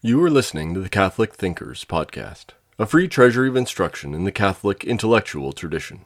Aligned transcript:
You 0.00 0.22
are 0.22 0.30
listening 0.30 0.74
to 0.74 0.80
the 0.80 0.88
Catholic 0.88 1.34
Thinkers 1.34 1.84
Podcast, 1.84 2.50
a 2.78 2.86
free 2.86 3.08
treasury 3.08 3.48
of 3.48 3.56
instruction 3.56 4.14
in 4.14 4.22
the 4.22 4.30
Catholic 4.30 4.84
intellectual 4.84 5.52
tradition. 5.52 6.04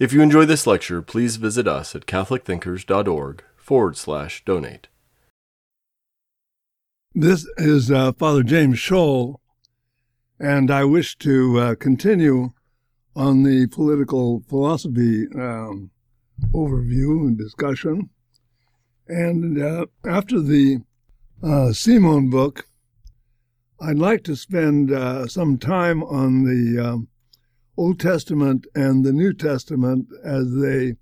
If 0.00 0.12
you 0.12 0.22
enjoy 0.22 0.44
this 0.44 0.66
lecture, 0.66 1.02
please 1.02 1.36
visit 1.36 1.68
us 1.68 1.94
at 1.94 2.06
catholicthinkers.org 2.06 3.44
forward 3.56 3.96
slash 3.96 4.44
donate. 4.44 4.88
This 7.14 7.46
is 7.58 7.92
uh, 7.92 8.10
Father 8.14 8.42
James 8.42 8.80
Schall, 8.80 9.40
and 10.40 10.68
I 10.68 10.82
wish 10.82 11.16
to 11.18 11.60
uh, 11.60 11.74
continue 11.76 12.50
on 13.14 13.44
the 13.44 13.68
political 13.68 14.42
philosophy 14.48 15.28
um, 15.36 15.92
overview 16.52 17.28
and 17.28 17.38
discussion. 17.38 18.10
And 19.06 19.62
uh, 19.62 19.86
after 20.04 20.40
the 20.40 20.80
uh, 21.40 21.72
Simon 21.72 22.30
book, 22.30 22.67
I'd 23.80 23.98
like 23.98 24.24
to 24.24 24.34
spend 24.34 24.90
uh, 24.90 25.28
some 25.28 25.56
time 25.56 26.02
on 26.02 26.42
the 26.42 26.84
um, 26.84 27.08
Old 27.76 28.00
Testament 28.00 28.66
and 28.74 29.04
the 29.04 29.12
New 29.12 29.32
Testament 29.32 30.08
as 30.24 30.52
they 30.56 30.96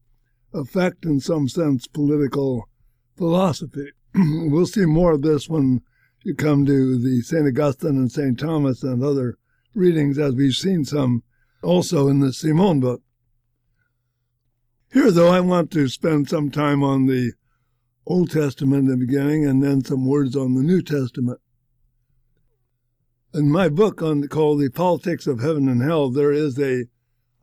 affect, 0.52 1.06
in 1.06 1.20
some 1.20 1.48
sense, 1.48 1.86
political 1.86 2.68
philosophy. 3.16 3.92
we'll 4.14 4.66
see 4.66 4.84
more 4.84 5.12
of 5.12 5.22
this 5.22 5.48
when 5.48 5.80
you 6.22 6.34
come 6.34 6.66
to 6.66 6.98
the 6.98 7.22
St. 7.22 7.46
Augustine 7.46 7.96
and 7.96 8.12
St. 8.12 8.38
Thomas 8.38 8.82
and 8.82 9.02
other 9.02 9.38
readings, 9.74 10.18
as 10.18 10.34
we've 10.34 10.52
seen 10.52 10.84
some 10.84 11.22
also 11.62 12.08
in 12.08 12.20
the 12.20 12.32
Simon 12.32 12.80
book. 12.80 13.00
Here, 14.92 15.10
though, 15.10 15.28
I 15.28 15.40
want 15.40 15.70
to 15.72 15.88
spend 15.88 16.28
some 16.28 16.50
time 16.50 16.82
on 16.82 17.06
the 17.06 17.32
Old 18.06 18.30
Testament 18.30 18.84
in 18.84 18.98
the 18.98 19.06
beginning 19.06 19.46
and 19.46 19.62
then 19.62 19.82
some 19.82 20.06
words 20.06 20.36
on 20.36 20.54
the 20.54 20.62
New 20.62 20.82
Testament. 20.82 21.40
In 23.36 23.50
my 23.50 23.68
book 23.68 24.00
on 24.00 24.26
called 24.28 24.60
"The 24.60 24.70
Politics 24.70 25.26
of 25.26 25.40
Heaven 25.40 25.68
and 25.68 25.82
Hell," 25.82 26.08
there 26.08 26.32
is 26.32 26.58
a, 26.58 26.86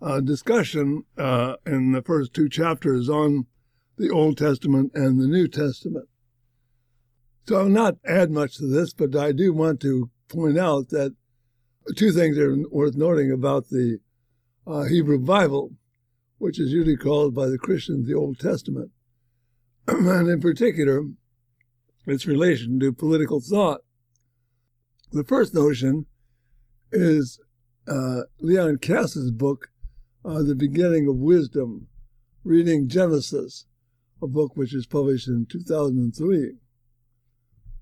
a 0.02 0.24
discussion 0.24 1.04
uh, 1.20 1.58
in 1.68 1.92
the 1.92 2.02
first 2.02 2.34
two 2.34 2.50
chapters 2.50 3.10
on 3.10 3.46
the 4.00 4.10
Old 4.10 4.40
Testament 4.40 4.92
and 4.96 5.22
the 5.22 5.28
New 5.28 5.48
Testament. 5.48 6.10
So 7.48 7.58
I'll 7.58 7.70
not 7.70 7.98
add 8.08 8.32
much 8.32 8.58
to 8.58 8.66
this, 8.66 8.92
but 8.92 9.16
I 9.16 9.34
do 9.34 9.54
want 9.54 9.82
to 9.82 10.10
point 10.30 10.58
out 10.58 10.90
that 10.90 11.16
two 11.96 12.12
things 12.12 12.40
are 12.40 12.58
worth 12.72 12.96
noting 12.96 13.32
about 13.32 13.70
the 13.70 14.00
uh, 14.66 14.86
Hebrew 14.86 15.20
Bible, 15.20 15.74
which 16.40 16.60
is 16.60 16.72
usually 16.72 16.98
called 16.98 17.36
by 17.36 17.46
the 17.46 17.60
Christians 17.60 18.08
the 18.08 18.16
Old 18.16 18.40
Testament, 18.40 18.90
and 19.88 20.28
in 20.28 20.42
particular, 20.42 21.04
its 22.08 22.26
relation 22.26 22.80
to 22.80 22.92
political 22.92 23.40
thought. 23.40 23.82
The 25.14 25.24
first 25.24 25.54
notion 25.54 26.08
is 26.92 27.40
uh, 27.88 28.22
Leon 28.40 28.80
Kass's 28.80 29.30
book, 29.30 29.70
uh, 30.26 30.42
The 30.42 30.56
Beginning 30.56 31.08
of 31.08 31.18
Wisdom, 31.18 31.86
Reading 32.44 32.88
Genesis, 32.88 33.68
a 34.24 34.28
book 34.28 34.58
which 34.58 34.74
was 34.74 34.88
published 34.88 35.28
in 35.28 35.46
2003. 35.46 36.54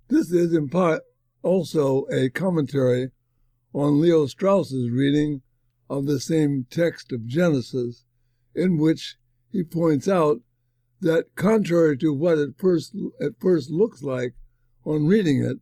This 0.09 0.29
is 0.29 0.53
in 0.53 0.67
part 0.67 1.03
also 1.41 2.05
a 2.11 2.29
commentary 2.29 3.11
on 3.73 4.01
Leo 4.01 4.25
Strauss's 4.25 4.89
reading 4.89 5.41
of 5.89 6.07
the 6.07 6.19
same 6.19 6.65
text 6.69 7.13
of 7.13 7.25
Genesis, 7.25 8.03
in 8.53 8.77
which 8.77 9.15
he 9.53 9.63
points 9.63 10.09
out 10.09 10.41
that 10.99 11.33
contrary 11.35 11.97
to 11.99 12.13
what 12.13 12.37
it 12.37 12.55
first 12.57 12.93
at 13.21 13.39
first 13.39 13.69
looks 13.69 14.03
like 14.03 14.33
on 14.83 15.07
reading 15.07 15.41
it, 15.41 15.59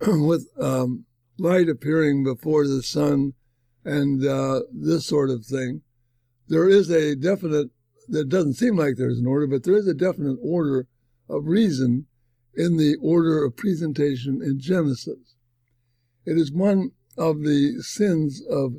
with 0.06 0.48
um, 0.60 1.04
light 1.38 1.68
appearing 1.68 2.24
before 2.24 2.66
the 2.66 2.82
sun 2.82 3.32
and 3.84 4.26
uh, 4.26 4.60
this 4.72 5.06
sort 5.06 5.30
of 5.30 5.44
thing, 5.44 5.82
there 6.48 6.68
is 6.68 6.90
a 6.90 7.14
definite, 7.14 7.68
that 8.08 8.28
doesn't 8.28 8.54
seem 8.54 8.76
like 8.76 8.96
there's 8.96 9.18
an 9.18 9.26
order, 9.26 9.46
but 9.46 9.64
there 9.64 9.76
is 9.76 9.88
a 9.88 9.94
definite 9.94 10.38
order 10.42 10.86
of 11.28 11.46
reason 11.46 12.06
in 12.54 12.76
the 12.76 12.96
order 13.02 13.44
of 13.44 13.56
presentation 13.56 14.40
in 14.42 14.58
Genesis. 14.60 15.34
It 16.24 16.38
is 16.38 16.52
one 16.52 16.92
of 17.16 17.42
the 17.42 17.80
sins 17.80 18.42
of 18.48 18.74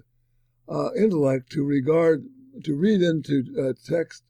uh, 0.70 0.94
intellect 0.94 1.52
to 1.52 1.64
regard, 1.64 2.26
to 2.64 2.76
read 2.76 3.02
into 3.02 3.44
uh, 3.60 3.74
text 3.86 4.24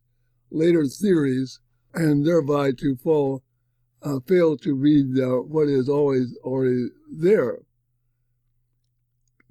later 0.52 0.86
theories 0.86 1.60
and 1.94 2.26
thereby 2.26 2.72
to 2.72 2.96
fall 2.96 3.44
uh, 4.04 4.20
fail 4.28 4.58
to 4.58 4.76
read 4.76 5.20
uh, 5.20 5.38
what 5.42 5.68
is 5.68 5.90
always 5.90 6.38
already 6.44 6.88
there. 7.12 7.60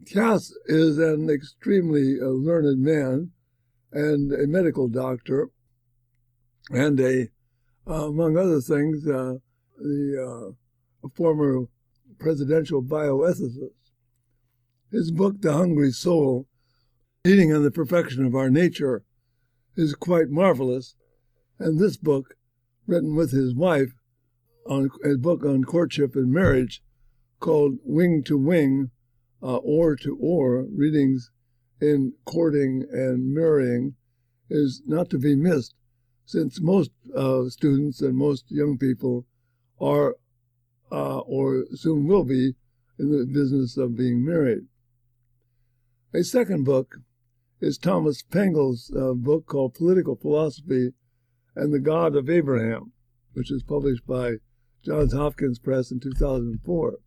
Kass 0.07 0.53
is 0.67 0.99
an 0.99 1.29
extremely 1.29 2.21
uh, 2.21 2.27
learned 2.27 2.81
man 2.81 3.33
and 3.93 4.33
a 4.33 4.47
medical 4.47 4.89
doctor, 4.89 5.49
and 6.71 7.01
a, 7.01 7.29
among 7.87 8.37
other 8.37 8.61
things, 8.61 9.07
uh, 9.07 9.35
the 9.79 10.55
uh, 11.05 11.09
former 11.15 11.67
presidential 12.19 12.83
bioethicist. 12.83 13.71
His 14.93 15.11
book, 15.11 15.41
The 15.41 15.53
Hungry 15.53 15.91
Soul, 15.91 16.47
Eating 17.25 17.53
on 17.53 17.65
the 17.65 17.71
Perfection 17.71 18.25
of 18.25 18.35
Our 18.35 18.51
Nature, 18.51 19.03
is 19.77 19.95
quite 19.95 20.29
marvelous, 20.31 20.95
and 21.59 21.79
this 21.79 21.97
book, 21.97 22.37
written 22.87 23.17
with 23.17 23.33
his 23.33 23.55
wife, 23.55 23.96
on 24.69 24.91
a 25.05 25.17
book 25.17 25.45
on 25.45 25.65
courtship 25.65 26.15
and 26.15 26.33
marriage 26.33 26.83
called 27.41 27.79
Wing 27.85 28.23
to 28.25 28.37
Wing, 28.37 28.91
uh, 29.43 29.59
to 29.59 30.19
Oar, 30.21 30.67
readings 30.75 31.31
in 31.81 32.15
courting 32.25 32.85
and 32.91 33.35
marrying, 33.35 33.95
is 34.49 34.83
not 34.87 35.11
to 35.11 35.19
be 35.19 35.35
missed, 35.35 35.75
since 36.25 36.61
most 36.61 36.91
uh, 37.15 37.49
students 37.49 38.01
and 38.01 38.17
most 38.17 38.45
young 38.49 38.79
people 38.79 39.27
are 39.81 40.17
uh, 40.91 41.19
or 41.19 41.65
soon 41.75 42.07
will 42.07 42.25
be 42.25 42.55
in 42.99 43.11
the 43.11 43.27
business 43.27 43.77
of 43.77 43.97
being 43.97 44.25
married. 44.25 44.63
A 46.15 46.23
second 46.23 46.65
book 46.65 46.97
is 47.61 47.77
Thomas 47.77 48.23
Pangle's 48.23 48.93
uh, 48.97 49.13
book 49.13 49.47
called 49.47 49.75
Political 49.75 50.17
Philosophy 50.17 50.93
and 51.55 51.73
the 51.73 51.81
God 51.81 52.15
of 52.15 52.31
Abraham, 52.31 52.93
which 53.33 53.51
is 53.51 53.63
published 53.63 54.07
by 54.07 54.37
Johns 54.87 55.13
Hopkins 55.13 55.59
Press 55.59 55.91
in 55.91 55.99
2004. 55.99 56.99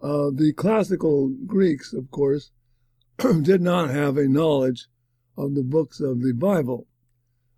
Uh, 0.00 0.30
the 0.32 0.52
classical 0.52 1.34
Greeks, 1.44 1.92
of 1.92 2.08
course, 2.12 2.52
did 3.42 3.60
not 3.60 3.90
have 3.90 4.16
a 4.16 4.28
knowledge 4.28 4.86
of 5.36 5.56
the 5.56 5.64
books 5.64 5.98
of 5.98 6.22
the 6.22 6.32
Bible, 6.32 6.86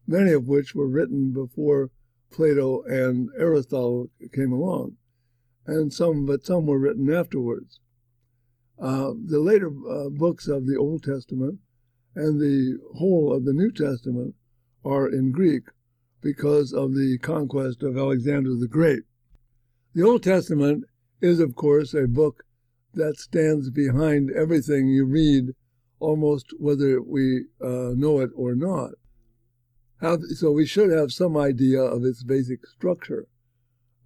many 0.07 0.33
of 0.33 0.49
which 0.49 0.75
were 0.75 0.89
written 0.89 1.35
before 1.35 1.91
Plato 2.31 2.83
and 2.85 3.29
Aristotle 3.37 4.09
came 4.33 4.53
along, 4.53 4.97
and 5.67 5.93
some, 5.93 6.25
but 6.25 6.47
some 6.47 6.65
were 6.65 6.79
written 6.79 7.13
afterwards. 7.13 7.81
Uh, 8.81 9.13
the 9.23 9.41
later 9.41 9.71
uh, 9.87 10.09
books 10.09 10.49
of 10.49 10.67
the 10.67 10.77
Old 10.77 11.03
Testament 11.03 11.59
and 12.15 12.41
the 12.41 12.79
whole 12.97 13.35
of 13.35 13.45
the 13.45 13.53
New 13.53 13.71
Testament 13.71 14.35
are 14.83 15.07
in 15.07 15.31
Greek, 15.31 15.65
because 16.21 16.73
of 16.73 16.95
the 16.95 17.19
conquest 17.19 17.83
of 17.83 17.97
Alexander 17.97 18.55
the 18.55 18.69
Great. 18.69 19.03
The 19.95 20.03
Old 20.03 20.23
Testament 20.23 20.85
is, 21.21 21.41
of 21.41 21.55
course, 21.55 21.95
a 21.95 22.07
book 22.07 22.45
that 22.95 23.19
stands 23.19 23.71
behind 23.71 24.31
everything 24.31 24.89
you 24.89 25.05
read, 25.05 25.55
almost 26.01 26.53
whether 26.59 27.01
we 27.03 27.45
uh, 27.63 27.93
know 27.97 28.21
it 28.21 28.31
or 28.35 28.55
not. 28.55 28.93
So 30.35 30.53
we 30.53 30.67
should 30.67 30.91
have 30.91 31.13
some 31.13 31.37
idea 31.37 31.81
of 31.81 32.05
its 32.05 32.23
basic 32.23 32.67
structure. 32.67 33.27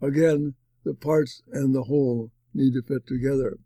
Again, 0.00 0.54
the 0.84 0.94
parts 0.94 1.42
and 1.52 1.74
the 1.74 1.84
whole 1.84 2.30
need 2.54 2.74
to 2.74 2.82
fit 2.82 3.06
together. 3.06 3.58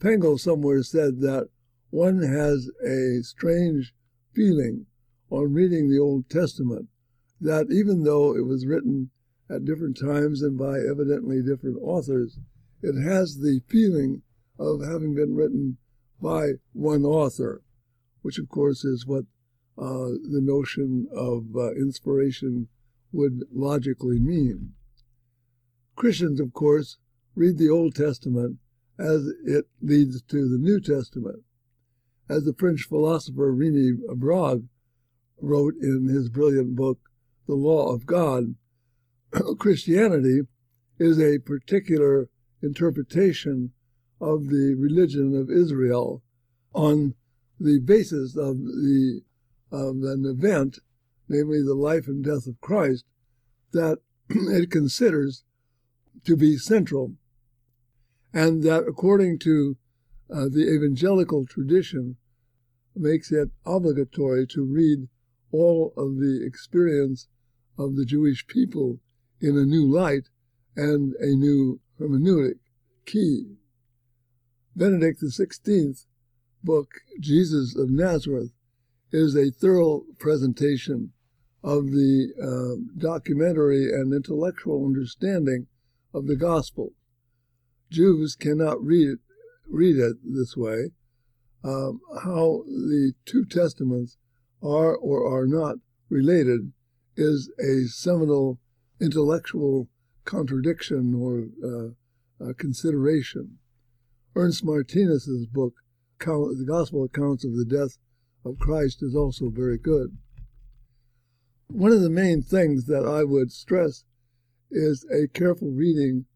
Pangle 0.00 0.38
somewhere 0.38 0.82
said 0.82 1.20
that 1.20 1.48
one 1.90 2.22
has 2.22 2.70
a 2.84 3.22
strange 3.22 3.94
feeling 4.32 4.86
on 5.30 5.52
reading 5.52 5.90
the 5.90 5.98
Old 5.98 6.28
Testament 6.28 6.88
that 7.42 7.66
even 7.70 8.04
though 8.04 8.34
it 8.36 8.46
was 8.46 8.66
written 8.66 9.10
at 9.50 9.64
different 9.64 9.98
times 9.98 10.42
and 10.42 10.56
by 10.56 10.78
evidently 10.78 11.42
different 11.42 11.76
authors, 11.82 12.38
it 12.82 12.94
has 13.00 13.38
the 13.38 13.60
feeling 13.68 14.22
of 14.58 14.80
having 14.82 15.14
been 15.14 15.34
written 15.34 15.76
by 16.20 16.52
one 16.72 17.04
author, 17.04 17.62
which 18.22 18.38
of 18.38 18.48
course 18.48 18.84
is 18.84 19.06
what 19.06 19.24
uh, 19.76 20.14
the 20.30 20.40
notion 20.40 21.08
of 21.12 21.46
uh, 21.56 21.72
inspiration 21.72 22.68
would 23.12 23.44
logically 23.52 24.20
mean. 24.20 24.72
Christians, 25.96 26.40
of 26.40 26.52
course, 26.52 26.98
read 27.34 27.58
the 27.58 27.70
Old 27.70 27.94
Testament 27.94 28.58
as 28.98 29.26
it 29.44 29.66
leads 29.80 30.22
to 30.22 30.48
the 30.48 30.58
New 30.58 30.80
Testament. 30.80 31.42
As 32.28 32.44
the 32.44 32.54
French 32.54 32.82
philosopher 32.82 33.52
Rémi 33.52 33.98
Brague 34.16 34.68
wrote 35.40 35.74
in 35.80 36.08
his 36.08 36.28
brilliant 36.28 36.76
book, 36.76 36.98
the 37.46 37.54
law 37.54 37.92
of 37.92 38.06
God, 38.06 38.54
Christianity 39.58 40.42
is 40.98 41.20
a 41.20 41.38
particular 41.38 42.28
interpretation 42.62 43.72
of 44.20 44.48
the 44.48 44.74
religion 44.78 45.34
of 45.36 45.50
Israel 45.50 46.22
on 46.72 47.14
the 47.58 47.80
basis 47.80 48.36
of 48.36 48.58
the 48.58 49.22
of 49.70 49.96
an 50.02 50.24
event, 50.26 50.78
namely 51.28 51.62
the 51.62 51.74
life 51.74 52.06
and 52.06 52.22
death 52.22 52.46
of 52.46 52.60
Christ, 52.60 53.04
that 53.72 53.98
it 54.28 54.70
considers 54.70 55.44
to 56.24 56.36
be 56.36 56.56
central, 56.58 57.14
and 58.32 58.62
that 58.62 58.84
according 58.86 59.38
to 59.40 59.76
uh, 60.30 60.44
the 60.44 60.70
evangelical 60.70 61.46
tradition 61.46 62.16
makes 62.94 63.32
it 63.32 63.50
obligatory 63.64 64.46
to 64.46 64.64
read 64.64 65.08
all 65.50 65.92
of 65.96 66.16
the 66.16 66.44
experience 66.44 67.28
of 67.78 67.96
the 67.96 68.04
Jewish 68.04 68.46
people 68.46 69.00
in 69.40 69.56
a 69.56 69.64
new 69.64 69.86
light 69.86 70.28
and 70.76 71.14
a 71.14 71.34
new 71.34 71.80
hermeneutic 72.00 72.58
key. 73.06 73.56
Benedict 74.74 75.22
XVI 75.22 76.06
book, 76.64 76.88
Jesus 77.20 77.76
of 77.76 77.90
Nazareth, 77.90 78.52
is 79.10 79.36
a 79.36 79.50
thorough 79.50 80.04
presentation 80.18 81.12
of 81.62 81.90
the 81.90 82.32
uh, 82.40 82.80
documentary 82.98 83.92
and 83.92 84.12
intellectual 84.12 84.84
understanding 84.86 85.66
of 86.14 86.26
the 86.26 86.36
gospel. 86.36 86.92
Jews 87.90 88.34
cannot 88.34 88.82
read 88.82 89.08
it, 89.08 89.18
read 89.68 89.98
it 89.98 90.16
this 90.24 90.56
way. 90.56 90.90
Um, 91.62 92.00
how 92.24 92.64
the 92.66 93.12
two 93.24 93.44
testaments 93.44 94.16
are 94.62 94.96
or 94.96 95.24
are 95.26 95.46
not 95.46 95.76
related 96.08 96.72
is 97.16 97.50
a 97.58 97.86
seminal 97.88 98.58
intellectual 99.00 99.88
contradiction 100.24 101.14
or 101.14 101.48
uh, 102.42 102.52
consideration. 102.58 103.58
Ernst 104.34 104.64
Martinus's 104.64 105.46
book, 105.46 105.74
The 106.18 106.64
Gospel 106.66 107.04
Accounts 107.04 107.44
of 107.44 107.54
the 107.54 107.64
Death 107.64 107.98
of 108.44 108.58
Christ, 108.58 109.02
is 109.02 109.14
also 109.14 109.50
very 109.50 109.78
good. 109.78 110.16
One 111.68 111.92
of 111.92 112.02
the 112.02 112.10
main 112.10 112.42
things 112.42 112.86
that 112.86 113.06
I 113.06 113.24
would 113.24 113.50
stress 113.50 114.04
is 114.70 115.04
a 115.10 115.28
careful 115.28 115.70
reading 115.70 116.26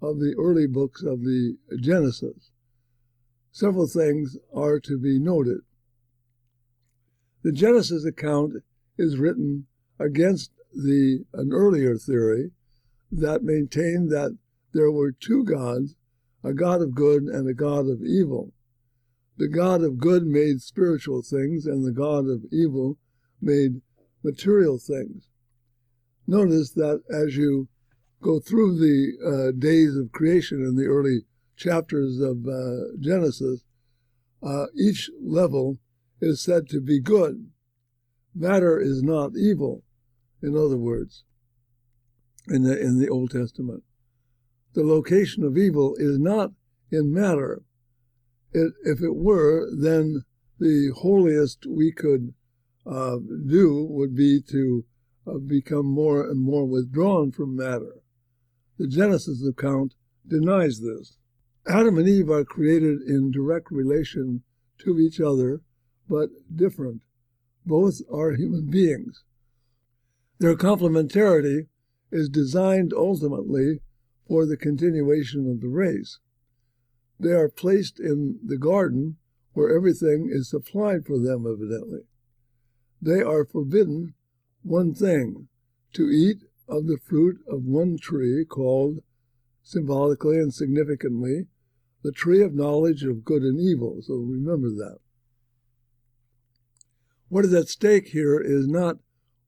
of 0.00 0.18
the 0.18 0.34
early 0.38 0.66
books 0.66 1.02
of 1.02 1.20
the 1.20 1.56
Genesis. 1.80 2.50
Several 3.52 3.86
things 3.86 4.36
are 4.54 4.80
to 4.80 4.98
be 4.98 5.18
noted. 5.18 5.60
The 7.42 7.52
Genesis 7.52 8.04
account 8.04 8.54
is 8.96 9.18
written 9.18 9.66
against 10.02 10.50
the 10.74 11.24
an 11.34 11.52
earlier 11.52 11.96
theory 11.96 12.50
that 13.10 13.42
maintained 13.42 14.10
that 14.10 14.36
there 14.72 14.90
were 14.90 15.12
two 15.12 15.44
gods, 15.44 15.94
a 16.42 16.52
God 16.54 16.80
of 16.80 16.94
good 16.94 17.24
and 17.24 17.48
a 17.48 17.54
God 17.54 17.88
of 17.88 18.02
evil. 18.02 18.52
The 19.36 19.48
God 19.48 19.82
of 19.82 19.98
good 19.98 20.26
made 20.26 20.60
spiritual 20.62 21.22
things, 21.22 21.66
and 21.66 21.84
the 21.84 21.92
God 21.92 22.26
of 22.26 22.44
evil 22.50 22.98
made 23.40 23.80
material 24.22 24.78
things. 24.78 25.28
Notice 26.26 26.72
that 26.72 27.02
as 27.10 27.36
you 27.36 27.68
go 28.20 28.38
through 28.38 28.78
the 28.78 29.12
uh, 29.24 29.58
days 29.58 29.96
of 29.96 30.12
creation 30.12 30.62
in 30.62 30.76
the 30.76 30.86
early 30.86 31.22
chapters 31.56 32.20
of 32.20 32.46
uh, 32.46 32.96
Genesis, 33.00 33.64
uh, 34.42 34.66
each 34.78 35.10
level 35.20 35.78
is 36.20 36.40
said 36.40 36.68
to 36.68 36.80
be 36.80 37.00
good. 37.00 37.50
Matter 38.34 38.78
is 38.80 39.02
not 39.02 39.36
evil, 39.36 39.82
in 40.42 40.56
other 40.56 40.76
words, 40.76 41.24
in 42.48 42.64
the, 42.64 42.78
in 42.78 42.98
the 42.98 43.08
Old 43.08 43.30
Testament. 43.30 43.82
The 44.74 44.84
location 44.84 45.44
of 45.44 45.56
evil 45.56 45.94
is 45.98 46.18
not 46.18 46.52
in 46.90 47.12
matter. 47.12 47.62
It, 48.52 48.72
if 48.84 49.00
it 49.00 49.14
were, 49.14 49.68
then 49.74 50.24
the 50.58 50.92
holiest 50.96 51.66
we 51.66 51.92
could 51.92 52.34
uh, 52.86 53.16
do 53.46 53.86
would 53.88 54.14
be 54.14 54.40
to 54.50 54.84
uh, 55.26 55.38
become 55.38 55.86
more 55.86 56.28
and 56.28 56.40
more 56.42 56.66
withdrawn 56.66 57.30
from 57.30 57.56
matter. 57.56 58.02
The 58.78 58.88
Genesis 58.88 59.46
account 59.46 59.94
denies 60.26 60.80
this. 60.80 61.18
Adam 61.68 61.98
and 61.98 62.08
Eve 62.08 62.30
are 62.30 62.44
created 62.44 63.00
in 63.02 63.30
direct 63.30 63.70
relation 63.70 64.42
to 64.78 64.98
each 64.98 65.20
other, 65.20 65.60
but 66.08 66.30
different. 66.54 67.02
Both 67.64 68.00
are 68.12 68.32
human 68.32 68.68
beings. 68.68 69.22
Their 70.42 70.56
complementarity 70.56 71.68
is 72.10 72.28
designed 72.28 72.92
ultimately 72.92 73.80
for 74.26 74.44
the 74.44 74.56
continuation 74.56 75.48
of 75.48 75.60
the 75.60 75.68
race. 75.68 76.18
They 77.20 77.30
are 77.30 77.48
placed 77.48 78.00
in 78.00 78.40
the 78.44 78.58
garden 78.58 79.18
where 79.52 79.72
everything 79.72 80.28
is 80.32 80.50
supplied 80.50 81.06
for 81.06 81.16
them, 81.16 81.46
evidently. 81.46 82.00
They 83.00 83.22
are 83.22 83.44
forbidden 83.44 84.14
one 84.64 84.94
thing 84.94 85.46
to 85.92 86.10
eat 86.10 86.38
of 86.66 86.88
the 86.88 86.98
fruit 86.98 87.38
of 87.46 87.62
one 87.62 87.96
tree 87.96 88.44
called, 88.44 89.04
symbolically 89.62 90.38
and 90.38 90.52
significantly, 90.52 91.46
the 92.02 92.10
tree 92.10 92.42
of 92.42 92.52
knowledge 92.52 93.04
of 93.04 93.24
good 93.24 93.42
and 93.42 93.60
evil. 93.60 94.02
So 94.02 94.14
remember 94.14 94.70
that. 94.70 94.98
What 97.28 97.44
is 97.44 97.54
at 97.54 97.68
stake 97.68 98.08
here 98.08 98.40
is 98.40 98.66
not 98.66 98.96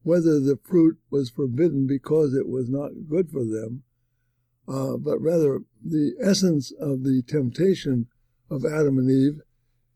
whether 0.04 0.38
the 0.38 0.58
fruit 0.62 0.98
was 1.10 1.30
forbidden 1.30 1.86
because 1.86 2.34
it 2.34 2.46
was 2.46 2.68
not 2.68 3.08
good 3.08 3.30
for 3.30 3.42
them, 3.44 3.82
uh, 4.68 4.96
but 4.96 5.20
rather 5.20 5.60
the 5.82 6.12
essence 6.22 6.72
of 6.78 7.02
the 7.02 7.22
temptation 7.26 8.06
of 8.50 8.64
Adam 8.64 8.98
and 8.98 9.10
Eve 9.10 9.40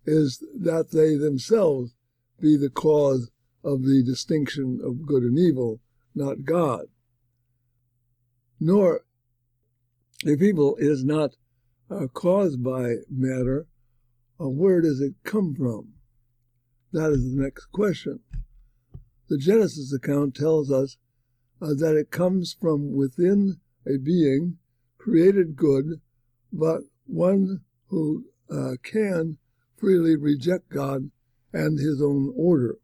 is 0.06 0.43
that 0.58 0.90
they 0.93 1.14
themselves 1.14 1.94
be 2.40 2.56
the 2.56 2.70
cause 2.70 3.31
of 3.62 3.82
the 3.82 4.02
distinction 4.02 4.81
of 4.82 5.06
good 5.06 5.22
and 5.22 5.38
evil, 5.38 5.81
not 6.14 6.44
God. 6.44 6.87
Nor, 8.58 9.02
if 10.25 10.40
evil 10.40 10.76
is 10.78 11.05
not 11.05 11.37
uh, 11.90 12.06
caused 12.06 12.64
by 12.64 12.94
matter, 13.10 13.66
uh, 14.40 14.49
where 14.49 14.81
does 14.81 15.00
it 15.00 15.14
come 15.22 15.55
from? 15.55 15.93
That 16.93 17.10
is 17.10 17.34
the 17.34 17.43
next 17.43 17.66
question. 17.66 18.20
The 19.29 19.39
Genesis 19.39 19.93
account 19.93 20.35
tells 20.35 20.71
us 20.71 20.97
uh, 21.61 21.75
that 21.75 21.97
it 21.97 22.11
comes 22.11 22.57
from 22.59 22.95
within 22.95 23.61
a 23.87 23.99
being 23.99 24.59
created 24.97 25.57
good, 25.57 26.01
but 26.53 26.83
one 27.07 27.61
who 27.89 28.25
uh, 28.51 28.73
can 28.82 29.39
freely 29.77 30.17
reject 30.17 30.70
God 30.70 31.11
and 31.53 31.79
his 31.79 32.03
own 32.03 32.32
order. 32.37 32.77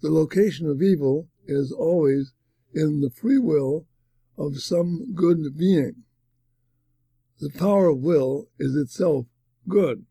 The 0.00 0.10
location 0.10 0.68
of 0.68 0.82
evil 0.82 1.28
is 1.46 1.72
always 1.72 2.32
in 2.72 3.00
the 3.00 3.10
free 3.10 3.38
will 3.38 3.86
of 4.38 4.60
some 4.60 5.12
good 5.14 5.56
being. 5.56 6.04
The 7.40 7.50
power 7.50 7.88
of 7.88 7.98
will 7.98 8.48
is 8.58 8.76
itself 8.76 9.26
good. 9.68 10.06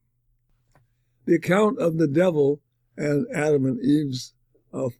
The 1.26 1.36
account 1.36 1.80
of 1.80 1.98
the 1.98 2.08
devil 2.08 2.62
and 2.98 3.28
Adam 3.34 3.66
and 3.66 3.80
Eve's 3.82 4.34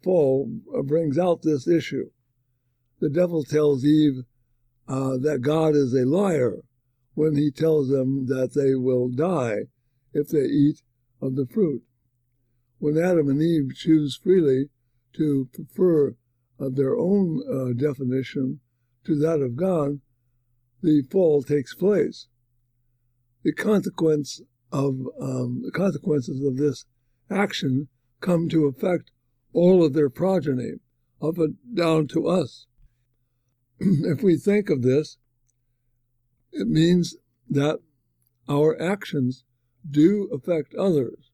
fall 0.04 0.50
uh, 0.78 0.82
brings 0.82 1.18
out 1.18 1.42
this 1.42 1.68
issue. 1.68 2.10
The 3.00 3.10
devil 3.10 3.44
tells 3.44 3.84
Eve 3.84 4.24
uh, 4.88 5.18
that 5.18 5.42
God 5.42 5.76
is 5.76 5.94
a 5.94 6.06
liar 6.06 6.64
when 7.14 7.36
he 7.36 7.52
tells 7.52 7.90
them 7.90 8.28
that 8.28 8.54
they 8.54 8.76
will 8.76 9.10
die 9.10 9.66
if 10.14 10.30
they 10.30 10.46
eat 10.46 10.82
of 11.22 11.36
the 11.36 11.46
fruit. 11.46 11.84
When 12.80 12.98
Adam 12.98 13.30
and 13.30 13.42
Eve 13.42 13.76
choose 13.76 14.16
freely 14.22 14.70
to 15.14 15.50
prefer 15.54 16.16
uh, 16.60 16.70
their 16.72 16.96
own 16.96 17.42
uh, 17.50 17.74
definition 17.74 18.60
to 19.06 19.16
that 19.20 19.42
of 19.42 19.56
God, 19.56 20.00
the 20.82 21.04
fall 21.10 21.42
takes 21.42 21.74
place. 21.74 22.28
The 23.44 23.54
consequence 23.54 24.42
of 24.72 25.08
um, 25.22 25.62
the 25.64 25.72
consequences 25.72 26.44
of 26.46 26.58
this 26.58 26.86
action 27.30 27.88
come 28.20 28.50
to 28.50 28.66
affect 28.66 29.12
all 29.56 29.86
of 29.86 29.94
their 29.94 30.10
progeny, 30.10 30.74
up 31.22 31.38
and 31.38 31.56
down 31.74 32.08
to 32.08 32.28
us. 32.28 32.68
if 33.80 34.22
we 34.22 34.36
think 34.36 34.70
of 34.70 34.82
this, 34.82 35.18
it 36.52 36.68
means 36.68 37.16
that 37.50 37.80
our 38.50 38.80
actions 38.82 39.46
do 39.90 40.30
affect 40.32 40.76
others. 40.76 41.32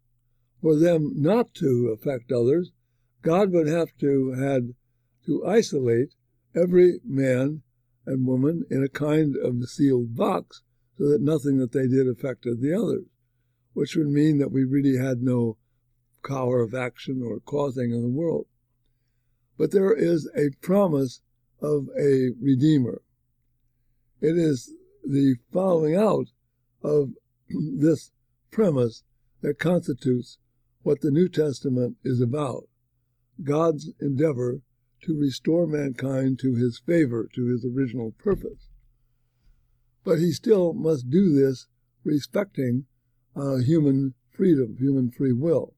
For 0.62 0.76
them 0.76 1.14
not 1.16 1.56
to 1.56 1.96
affect 1.98 2.32
others, 2.32 2.72
God 3.24 3.52
would 3.52 3.68
have 3.68 3.90
to 4.00 4.34
had 4.34 4.74
to 5.26 5.46
isolate 5.46 6.14
every 6.56 7.00
man 7.04 7.64
and 8.06 8.28
woman 8.28 8.66
in 8.70 8.84
a 8.84 8.90
kind 8.90 9.36
of 9.36 9.68
sealed 9.68 10.16
box 10.16 10.62
so 10.98 11.10
that 11.10 11.22
nothing 11.22 11.58
that 11.58 11.72
they 11.72 11.88
did 11.88 12.08
affected 12.08 12.62
the 12.62 12.74
others, 12.74 13.06
which 13.74 13.96
would 13.96 14.10
mean 14.10 14.38
that 14.38 14.52
we 14.52 14.64
really 14.64 14.98
had 14.98 15.22
no 15.22 15.58
power 16.24 16.62
of 16.62 16.74
action 16.74 17.22
or 17.24 17.40
causing 17.40 17.92
in 17.92 18.02
the 18.02 18.10
world. 18.10 18.46
But 19.58 19.72
there 19.72 19.94
is 19.94 20.30
a 20.36 20.50
promise 20.62 21.22
of 21.62 21.88
a 22.00 22.32
Redeemer. 22.42 23.02
It 24.20 24.38
is 24.38 24.74
the 25.04 25.36
following 25.52 25.96
out 25.96 26.28
of 26.84 27.12
this 27.50 28.12
premise 28.52 29.04
that 29.42 29.60
constitutes 29.60 30.38
what 30.84 31.02
the 31.02 31.12
New 31.12 31.30
Testament 31.30 31.98
is 32.04 32.22
about 32.22 32.64
God's 33.44 33.92
endeavor 34.00 34.62
to 35.04 35.20
restore 35.20 35.66
mankind 35.66 36.40
to 36.40 36.56
his 36.56 36.80
favor, 36.80 37.28
to 37.34 37.46
his 37.48 37.66
original 37.66 38.12
purpose. 38.12 38.70
But 40.04 40.20
he 40.20 40.32
still 40.32 40.74
must 40.74 41.10
do 41.10 41.34
this 41.34 41.68
respecting 42.04 42.86
uh, 43.36 43.58
human 43.58 44.14
freedom, 44.30 44.78
human 44.80 45.12
free 45.12 45.34
will. 45.34 45.74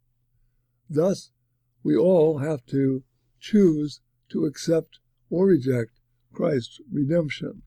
Thus, 0.93 1.31
we 1.81 1.97
all 1.97 2.37
have 2.37 2.65
to 2.67 3.03
choose 3.39 4.01
to 4.29 4.45
accept 4.45 4.99
or 5.29 5.47
reject 5.47 5.99
Christ's 6.31 6.79
redemption. 6.91 7.63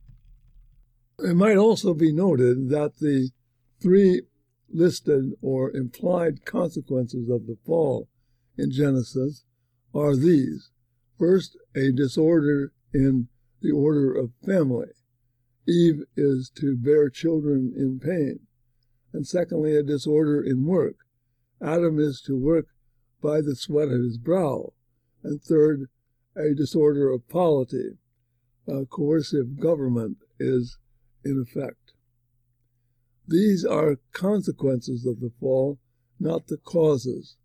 It 1.18 1.34
might 1.34 1.56
also 1.56 1.92
be 1.92 2.12
noted 2.12 2.68
that 2.68 2.98
the 3.00 3.30
three 3.82 4.22
listed 4.68 5.32
or 5.42 5.74
implied 5.74 6.44
consequences 6.44 7.28
of 7.28 7.46
the 7.46 7.56
fall 7.66 8.08
in 8.56 8.70
Genesis 8.70 9.44
are 9.92 10.14
these. 10.14 10.70
First, 11.18 11.56
a 11.74 11.90
disorder 11.90 12.72
in 12.94 13.28
the 13.60 13.72
order 13.72 14.12
of 14.14 14.34
family. 14.44 14.92
Eve 15.66 16.04
is 16.16 16.48
to 16.60 16.76
bear 16.76 17.10
children 17.10 17.72
in 17.76 17.98
pain. 17.98 18.46
And 19.12 19.26
secondly, 19.26 19.74
a 19.74 19.82
disorder 19.82 20.40
in 20.40 20.64
work. 20.64 20.96
Adam 21.60 21.98
is 21.98 22.20
to 22.26 22.36
work 22.36 22.66
by 23.26 23.40
the 23.40 23.56
sweat 23.56 23.88
of 23.88 24.04
his 24.04 24.18
brow. 24.18 24.72
And 25.24 25.42
third, 25.42 25.88
a 26.36 26.54
disorder 26.54 27.10
of 27.10 27.28
polity. 27.28 27.98
A 28.68 28.86
coercive 28.86 29.58
government 29.58 30.18
is 30.38 30.78
in 31.24 31.44
effect. 31.44 31.92
These 33.26 33.64
are 33.64 33.98
consequences 34.12 35.04
of 35.04 35.18
the 35.18 35.32
fall, 35.40 35.80
not 36.20 36.46
the 36.46 36.56
causes. 36.56 37.36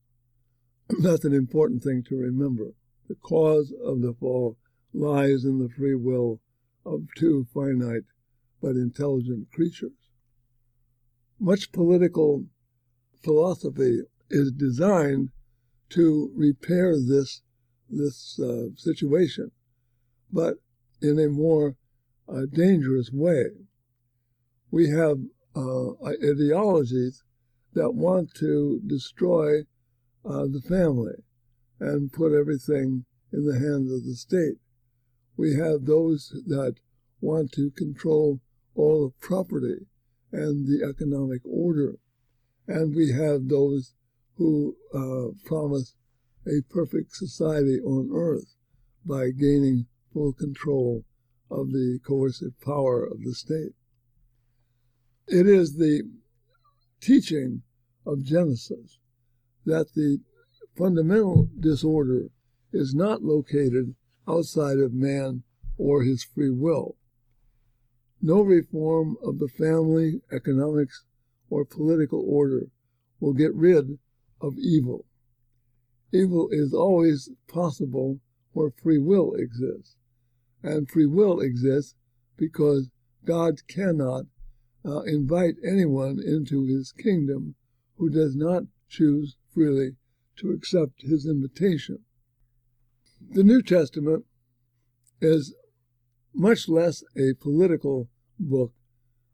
That's 1.02 1.26
an 1.26 1.34
important 1.34 1.82
thing 1.82 2.04
to 2.10 2.16
remember. 2.16 2.74
The 3.08 3.16
cause 3.16 3.74
of 3.84 4.02
the 4.02 4.14
fall 4.14 4.58
lies 4.94 5.46
in 5.46 5.58
the 5.58 5.70
free 5.70 5.96
will 5.96 6.42
of 6.86 7.08
two 7.18 7.48
finite 7.52 8.04
but 8.62 8.76
intelligent 8.76 9.52
creatures. 9.52 9.98
Much 11.40 11.72
political 11.72 12.46
philosophy 13.24 14.02
is 14.30 14.52
designed 14.52 15.30
to 15.92 16.32
repair 16.36 16.94
this 16.94 17.42
this 17.90 18.40
uh, 18.40 18.68
situation, 18.76 19.52
but 20.32 20.56
in 21.02 21.20
a 21.20 21.28
more 21.28 21.76
uh, 22.30 22.44
dangerous 22.52 23.12
way. 23.12 23.48
We 24.70 24.90
have 24.90 25.18
uh, 25.56 25.92
ideologies 26.06 27.24
that 27.74 27.94
want 27.94 28.34
to 28.36 28.82
destroy 28.86 29.62
uh, 30.24 30.46
the 30.48 30.62
family 30.68 31.24
and 31.80 32.14
put 32.14 32.32
everything 32.32 33.06
in 33.34 33.46
the 33.46 33.60
hands 33.60 33.92
of 33.92 34.06
the 34.06 34.16
state. 34.16 34.58
We 35.36 35.56
have 35.56 35.86
those 35.86 36.30
that 36.48 36.76
want 37.20 37.52
to 37.54 37.72
control 37.72 38.40
all 38.76 39.06
of 39.06 39.20
property 39.20 39.88
and 40.32 40.68
the 40.68 40.86
economic 40.88 41.42
order. 41.46 41.96
And 42.68 42.96
we 42.96 43.12
have 43.12 43.48
those 43.48 43.94
who 44.42 44.76
uh, 44.92 45.32
promise 45.46 45.94
a 46.48 46.64
perfect 46.74 47.16
society 47.16 47.80
on 47.82 48.10
earth 48.12 48.56
by 49.06 49.30
gaining 49.30 49.86
full 50.12 50.34
control 50.34 51.04
of 51.52 51.72
the 51.72 52.00
coercive 52.08 52.60
power 52.60 53.04
of 53.04 53.24
the 53.24 53.36
state. 53.36 53.74
It 55.28 55.46
is 55.46 55.78
the 55.78 56.10
teaching 57.00 57.62
of 58.04 58.24
Genesis 58.24 58.98
that 59.66 59.94
the 59.94 60.22
fundamental 60.76 61.48
disorder 61.60 62.30
is 62.74 62.96
not 62.96 63.22
located 63.22 63.94
outside 64.28 64.80
of 64.80 64.92
man 64.92 65.44
or 65.78 66.02
his 66.02 66.24
free 66.24 66.50
will. 66.50 66.96
No 68.24 68.42
reform 68.42 69.18
of 69.24 69.38
the 69.38 69.50
family, 69.50 70.22
economics, 70.32 71.06
or 71.52 71.64
political 71.64 72.26
order 72.28 72.70
will 73.20 73.34
get 73.34 73.54
rid 73.54 74.00
of 74.42 74.58
evil. 74.58 75.06
Evil 76.12 76.50
is 76.52 76.74
always 76.74 77.30
possible 77.48 78.20
where 78.54 78.72
free 78.72 78.98
will 78.98 79.34
exists. 79.36 79.96
And 80.64 80.90
free 80.90 81.06
will 81.06 81.40
exists 81.40 81.96
because 82.38 82.90
God 83.26 83.68
cannot 83.68 84.26
uh, 84.86 85.02
invite 85.04 85.56
anyone 85.64 86.20
into 86.24 86.66
his 86.66 86.92
kingdom 86.92 87.56
who 87.98 88.10
does 88.10 88.36
not 88.36 88.64
choose 88.90 89.38
freely 89.54 89.92
to 90.38 90.52
accept 90.52 91.02
his 91.02 91.26
invitation. 91.26 92.00
The 93.30 93.44
New 93.44 93.62
Testament 93.62 94.26
is 95.22 95.54
much 96.34 96.68
less 96.68 97.04
a 97.16 97.34
political 97.40 98.10
book 98.40 98.74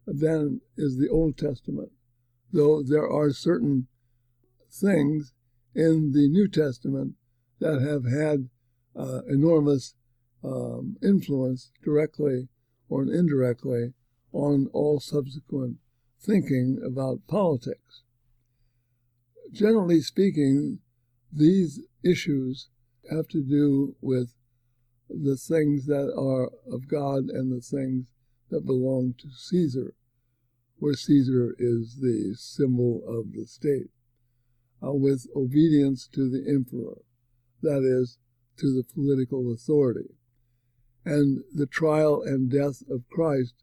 than 0.06 0.62
is 0.76 0.98
the 0.98 1.10
Old 1.10 1.38
Testament, 1.38 1.92
though 2.52 2.84
there 2.84 3.08
are 3.10 3.32
certain 3.32 3.88
things 4.72 5.34
in 5.76 6.12
the 6.12 6.28
New 6.28 6.48
Testament 6.48 7.16
that 7.60 7.82
have 7.82 8.06
had 8.06 8.50
uh, 8.96 9.22
enormous 9.28 9.96
um, 10.44 10.98
influence 11.04 11.72
directly 11.84 12.48
or 12.90 13.04
indirectly 13.04 13.94
on 14.32 14.68
all 14.74 15.00
subsequent 15.00 15.78
thinking 16.20 16.80
about 16.86 17.28
politics. 17.28 18.04
Generally 19.52 20.02
speaking, 20.02 20.80
these 21.32 21.82
issues 22.04 22.70
have 23.10 23.28
to 23.30 23.42
do 23.42 23.96
with 24.02 24.34
the 25.10 25.38
things 25.38 25.86
that 25.86 26.14
are 26.18 26.52
of 26.72 26.88
God 26.88 27.30
and 27.30 27.52
the 27.52 27.62
things 27.62 28.08
that 28.50 28.66
belong 28.66 29.14
to 29.20 29.30
Caesar, 29.30 29.94
where 30.80 30.96
Caesar 30.96 31.56
is 31.58 31.98
the 32.02 32.36
symbol 32.38 33.02
of 33.08 33.34
the 33.34 33.46
state, 33.46 33.90
uh, 34.84 34.94
with 34.94 35.28
obedience 35.36 36.08
to 36.14 36.30
the 36.30 36.50
emperor, 36.50 37.02
that 37.62 37.84
is, 37.84 38.18
to 38.58 38.74
the 38.74 38.84
political 38.84 39.52
authority. 39.52 40.16
And 41.06 41.44
the 41.54 41.66
trial 41.66 42.22
and 42.22 42.52
death 42.52 42.84
of 42.90 43.08
Christ, 43.10 43.56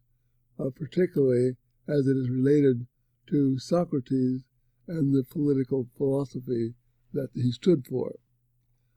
uh, 0.59 0.71
particularly 0.75 1.57
as 1.87 2.07
it 2.07 2.17
is 2.17 2.31
related 2.31 2.87
to 3.29 3.59
Socrates 3.59 4.43
and 4.87 5.15
the 5.15 5.25
political 5.25 5.87
philosophy 5.97 6.75
that 7.13 7.29
he 7.35 7.53
stood 7.53 7.87
for. 7.87 8.17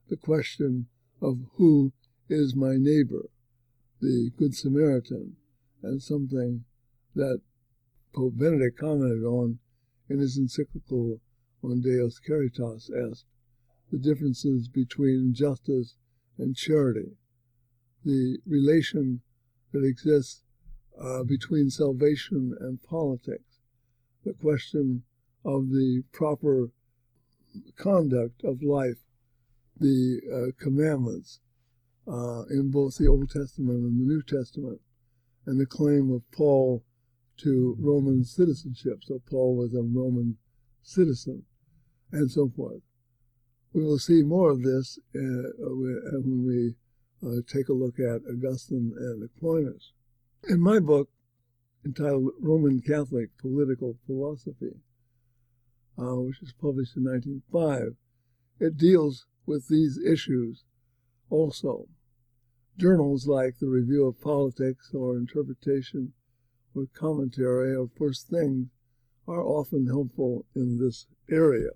The 0.09 0.17
question 0.17 0.88
of 1.21 1.39
who 1.55 1.91
is 2.29 2.55
my 2.55 2.75
neighbor, 2.77 3.29
the 4.01 4.31
Good 4.38 4.55
Samaritan, 4.55 5.36
and 5.83 6.01
something 6.01 6.65
that 7.15 7.41
Pope 8.13 8.38
Benedict 8.38 8.79
commented 8.79 9.24
on 9.24 9.59
in 10.09 10.19
his 10.19 10.38
encyclical 10.38 11.19
on 11.67 11.81
Deus 11.81 12.19
Caritas 12.19 12.89
est, 12.89 13.25
the 13.91 13.97
differences 13.97 14.67
between 14.67 15.33
justice 15.33 15.95
and 16.38 16.55
charity, 16.55 17.17
the 18.03 18.38
relation 18.45 19.21
that 19.71 19.83
exists 19.83 20.43
uh, 21.00 21.24
between 21.24 21.69
salvation 21.69 22.55
and 22.59 22.81
politics, 22.83 23.59
the 24.25 24.33
question 24.33 25.03
of 25.45 25.69
the 25.69 26.03
proper 26.12 26.69
conduct 27.77 28.43
of 28.43 28.62
life, 28.62 28.97
the 29.79 30.19
uh, 30.33 30.63
commandments 30.63 31.39
uh, 32.07 32.43
in 32.50 32.71
both 32.71 32.97
the 32.97 33.07
Old 33.07 33.29
Testament 33.29 33.83
and 33.83 34.00
the 34.00 34.13
New 34.13 34.21
Testament, 34.21 34.79
and 35.45 35.59
the 35.59 35.65
claim 35.65 36.12
of 36.12 36.29
Paul 36.31 36.83
to 37.38 37.75
Roman 37.79 38.24
citizenship. 38.24 39.03
So 39.03 39.21
Paul 39.29 39.55
was 39.55 39.74
a 39.74 39.81
Roman 39.81 40.38
citizen, 40.81 41.43
and 42.12 42.32
so 42.32 42.52
forth. 42.56 42.82
We 43.74 43.84
will 43.84 44.00
see 44.00 44.24
more 44.24 44.52
of 44.52 44.64
this 44.64 44.98
uh, 45.16 45.52
when 45.60 46.46
we 46.46 46.76
uh, 47.28 47.42
take 47.48 47.70
a 47.70 47.74
look 47.74 48.00
at 48.00 48.22
Augustine 48.30 48.94
and 48.98 49.24
Aquinas. 49.24 49.92
In 50.48 50.60
my 50.60 50.80
book, 50.80 51.10
entitled 51.86 52.32
Roman 52.40 52.82
Catholic 52.82 53.38
Political 53.38 53.98
Philosophy, 54.06 54.76
uh, 55.98 56.16
which 56.16 56.42
was 56.42 56.54
published 56.54 56.96
in 56.96 57.04
1905, 57.06 57.96
it 58.60 58.78
deals 58.78 59.26
with 59.46 59.68
these 59.68 59.98
issues 59.98 60.64
also. 61.30 61.88
Journals 62.78 63.28
like 63.28 63.58
the 63.60 63.68
Review 63.68 64.06
of 64.06 64.22
Politics 64.22 64.92
or 64.94 65.18
Interpretation 65.18 66.14
or 66.76 66.86
Commentary 66.94 67.76
or 67.76 67.90
First 67.98 68.28
Things 68.28 68.68
are 69.28 69.42
often 69.42 69.88
helpful 69.88 70.46
in 70.56 70.78
this 70.78 71.08
area. 71.30 71.72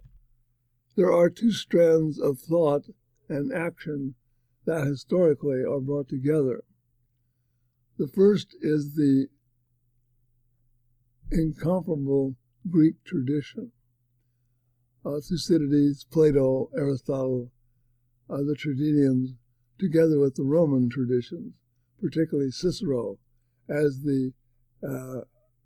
There 0.96 1.12
are 1.12 1.30
two 1.30 1.52
strands 1.52 2.20
of 2.20 2.40
thought 2.40 2.90
and 3.30 3.54
action 3.54 4.16
that 4.66 4.86
historically 4.86 5.64
are 5.64 5.80
brought 5.80 6.10
together. 6.10 6.64
The 7.98 8.08
first 8.08 8.56
is 8.62 8.96
the 8.96 9.28
incomparable 11.32 12.36
Greek 12.70 13.04
tradition. 13.06 13.72
Uh, 15.06 15.20
Thucydides, 15.20 16.04
Plato, 16.04 16.70
Aristotle, 16.78 17.52
uh, 18.30 18.38
the 18.38 18.56
Tragedians, 18.56 19.36
together 19.80 20.20
with 20.20 20.36
the 20.36 20.44
Roman 20.44 20.90
traditions, 20.90 21.54
particularly 22.00 22.52
Cicero, 22.52 23.18
as 23.68 24.02
the 24.02 24.34
uh, 24.84 25.22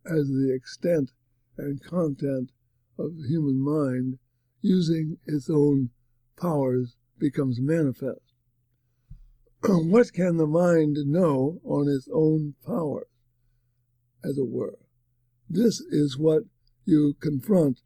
as 0.05 0.27
the 0.27 0.53
extent 0.53 1.11
and 1.57 1.81
content 1.83 2.51
of 2.99 3.17
the 3.17 3.27
human 3.27 3.59
mind 3.59 4.19
using 4.65 5.17
its 5.25 5.49
own 5.49 5.91
powers 6.37 6.95
becomes 7.19 7.61
manifest. 7.61 8.33
what 9.63 10.11
can 10.11 10.37
the 10.37 10.47
mind 10.47 10.97
know 11.05 11.59
on 11.63 11.87
its 11.87 12.09
own 12.11 12.55
powers, 12.65 13.07
as 14.23 14.37
it 14.37 14.47
were? 14.47 14.79
This 15.47 15.79
is 15.79 16.17
what 16.17 16.43
you 16.85 17.15
confront 17.19 17.81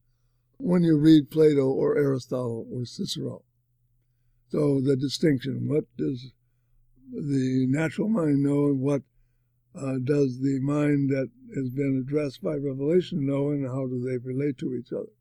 when 0.58 0.84
you 0.84 0.98
read 0.98 1.30
Plato 1.30 1.70
or 1.70 1.98
Aristotle 1.98 2.66
or 2.72 2.86
Cicero. 2.86 3.44
So 4.50 4.82
the 4.82 4.96
distinction, 4.96 5.68
what 5.68 5.86
does 5.98 6.32
the 7.12 7.66
natural 7.68 8.08
mind 8.08 8.42
know 8.44 8.68
and 8.68 8.80
what 8.80 9.02
uh, 9.76 9.98
does 10.04 10.40
the 10.42 10.60
mind 10.62 11.10
that 11.10 11.30
has 11.56 11.70
been 11.70 12.04
addressed 12.06 12.42
by 12.42 12.56
revelation 12.56 13.26
know 13.26 13.50
and 13.50 13.68
how 13.68 13.86
do 13.86 14.02
they 14.02 14.18
relate 14.18 14.58
to 14.60 14.76
each 14.76 14.92
other? 14.92 15.12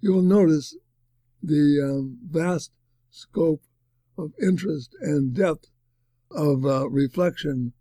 You 0.00 0.14
will 0.14 0.22
notice 0.22 0.76
the 1.42 1.80
um, 1.82 2.18
vast 2.28 2.72
scope 3.10 3.62
of 4.16 4.32
interest 4.40 4.94
and 5.00 5.34
depth 5.34 5.70
of 6.30 6.64
uh, 6.64 6.88
reflection 6.88 7.72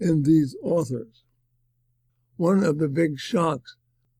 in 0.00 0.22
these 0.22 0.56
authors. 0.62 1.24
One 2.36 2.62
of 2.62 2.78
the 2.78 2.88
big 2.88 3.18
shocks 3.18 3.76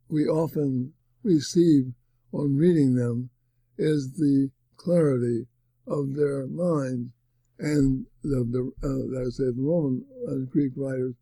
we 0.08 0.26
often 0.26 0.92
receive 1.22 1.92
on 2.32 2.56
reading 2.56 2.94
them 2.94 3.30
is 3.76 4.12
the 4.12 4.50
clarity 4.76 5.46
of 5.86 6.14
their 6.14 6.46
minds 6.46 7.10
and 7.58 8.06
the, 8.22 8.44
the 8.44 8.72
uh, 8.86 9.10
that 9.12 9.26
is 9.26 9.36
the 9.36 9.54
Roman 9.56 10.04
and 10.26 10.50
Greek 10.50 10.72
writers, 10.76 11.14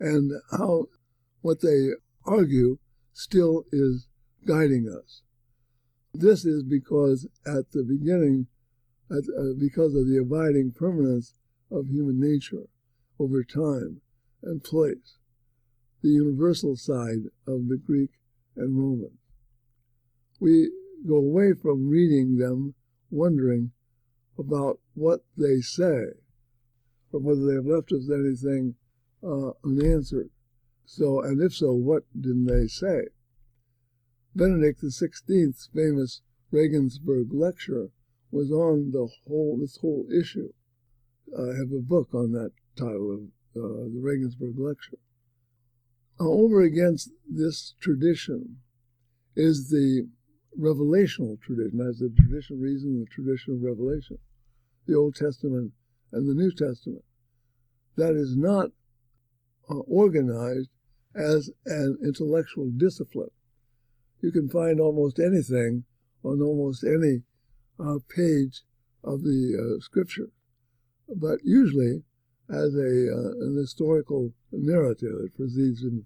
and 0.00 0.32
how 0.50 0.86
what 1.42 1.60
they 1.60 1.90
argue 2.24 2.78
still 3.12 3.64
is 3.70 4.08
guiding 4.44 4.88
us. 4.88 5.22
This 6.18 6.46
is 6.46 6.62
because 6.62 7.26
at 7.46 7.72
the 7.72 7.82
beginning, 7.82 8.46
at, 9.10 9.24
uh, 9.38 9.52
because 9.58 9.94
of 9.94 10.06
the 10.08 10.18
abiding 10.18 10.72
permanence 10.72 11.34
of 11.70 11.88
human 11.88 12.18
nature 12.18 12.68
over 13.18 13.44
time 13.44 14.00
and 14.42 14.64
place, 14.64 15.18
the 16.02 16.08
universal 16.08 16.74
side 16.74 17.28
of 17.46 17.68
the 17.68 17.76
Greek 17.76 18.10
and 18.56 18.78
Roman. 18.78 19.18
We 20.40 20.70
go 21.06 21.16
away 21.16 21.52
from 21.52 21.88
reading 21.88 22.38
them 22.38 22.74
wondering 23.10 23.72
about 24.38 24.80
what 24.94 25.20
they 25.36 25.60
say, 25.60 26.12
or 27.12 27.20
whether 27.20 27.46
they 27.46 27.54
have 27.54 27.66
left 27.66 27.92
us 27.92 28.10
anything 28.10 28.74
uh, 29.22 29.50
unanswered. 29.64 30.30
So, 30.86 31.20
and 31.20 31.42
if 31.42 31.54
so, 31.54 31.72
what 31.72 32.04
didn't 32.18 32.46
they 32.46 32.68
say? 32.68 33.08
Benedict 34.36 34.82
XVI's 34.82 35.70
famous 35.74 36.20
Regensburg 36.50 37.32
lecture 37.32 37.88
was 38.30 38.50
on 38.50 38.90
the 38.92 39.08
whole 39.26 39.56
this 39.58 39.78
whole 39.78 40.06
issue. 40.12 40.52
I 41.34 41.56
have 41.56 41.72
a 41.72 41.80
book 41.80 42.10
on 42.12 42.32
that 42.32 42.52
title 42.76 43.12
of 43.12 43.20
uh, 43.56 43.84
the 43.84 44.00
Regensburg 44.02 44.58
lecture. 44.58 44.98
Over 46.20 46.60
against 46.60 47.12
this 47.26 47.74
tradition 47.80 48.58
is 49.34 49.70
the 49.70 50.08
revelational 50.58 51.40
tradition, 51.40 51.80
as 51.80 51.98
the 51.98 52.10
tradition 52.10 52.56
of 52.56 52.62
reason, 52.62 53.00
the 53.00 53.06
tradition 53.06 53.54
of 53.54 53.62
revelation, 53.62 54.18
the 54.86 54.96
Old 54.96 55.14
Testament 55.14 55.72
and 56.12 56.28
the 56.28 56.34
New 56.34 56.50
Testament. 56.50 57.04
That 57.96 58.14
is 58.14 58.36
not 58.36 58.70
uh, 59.70 59.78
organized 59.78 60.68
as 61.14 61.50
an 61.64 61.96
intellectual 62.04 62.70
discipline. 62.76 63.30
You 64.20 64.32
can 64.32 64.48
find 64.48 64.80
almost 64.80 65.18
anything 65.18 65.84
on 66.24 66.42
almost 66.42 66.84
any 66.84 67.22
uh, 67.78 67.98
page 68.08 68.62
of 69.04 69.22
the 69.22 69.56
uh, 69.56 69.80
scripture, 69.80 70.30
but 71.08 71.38
usually 71.44 72.02
as 72.48 72.74
a 72.74 73.12
uh, 73.12 73.46
an 73.46 73.56
historical 73.56 74.32
narrative 74.52 75.12
it 75.24 75.36
proceeds 75.36 75.82
in, 75.82 76.04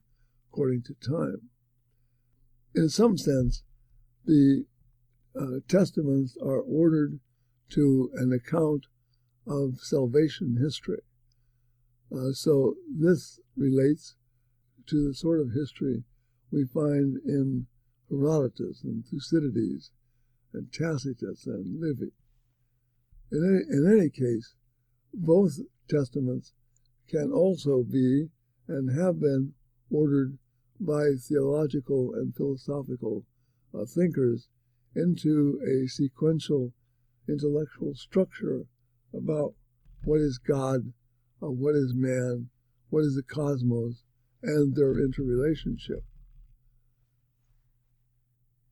according 0.51 0.83
to 0.83 0.95
time. 0.95 1.43
In 2.75 2.89
some 2.89 3.17
sense, 3.17 3.63
the 4.25 4.65
uh, 5.39 5.61
testaments 5.69 6.37
are 6.43 6.61
ordered 6.61 7.21
to 7.71 8.11
an 8.15 8.33
account 8.33 8.87
of 9.47 9.79
salvation 9.81 10.59
history. 10.61 11.01
Uh, 12.13 12.33
so 12.33 12.75
this 12.89 13.39
relates 13.57 14.17
to 14.87 15.07
the 15.07 15.15
sort 15.15 15.41
of 15.41 15.53
history 15.53 16.03
we 16.51 16.65
find 16.65 17.19
in 17.25 17.67
Herodotus 18.11 18.83
and 18.83 19.05
Thucydides 19.07 19.91
and 20.53 20.73
Tacitus 20.73 21.47
and 21.47 21.81
Livy. 21.81 22.13
In 23.33 23.45
any, 23.45 23.79
in 23.79 23.99
any 23.99 24.11
case, 24.11 24.55
both 25.15 25.61
testaments 25.89 26.53
can 27.09 27.33
also 27.33 27.83
be 27.83 28.29
and 28.69 28.99
have 28.99 29.21
been 29.21 29.55
ordered 29.91 30.39
by 30.81 31.11
theological 31.29 32.13
and 32.15 32.35
philosophical 32.35 33.25
uh, 33.75 33.85
thinkers 33.85 34.49
into 34.95 35.61
a 35.65 35.89
sequential 35.89 36.73
intellectual 37.29 37.95
structure 37.95 38.65
about 39.15 39.55
what 40.05 40.21
is 40.21 40.39
God, 40.39 40.93
uh, 41.43 41.51
what 41.51 41.75
is 41.75 41.93
man, 41.95 42.49
what 42.89 43.05
is 43.05 43.15
the 43.15 43.23
cosmos, 43.23 44.03
and 44.43 44.75
their 44.75 44.99
interrelationship. 44.99 46.03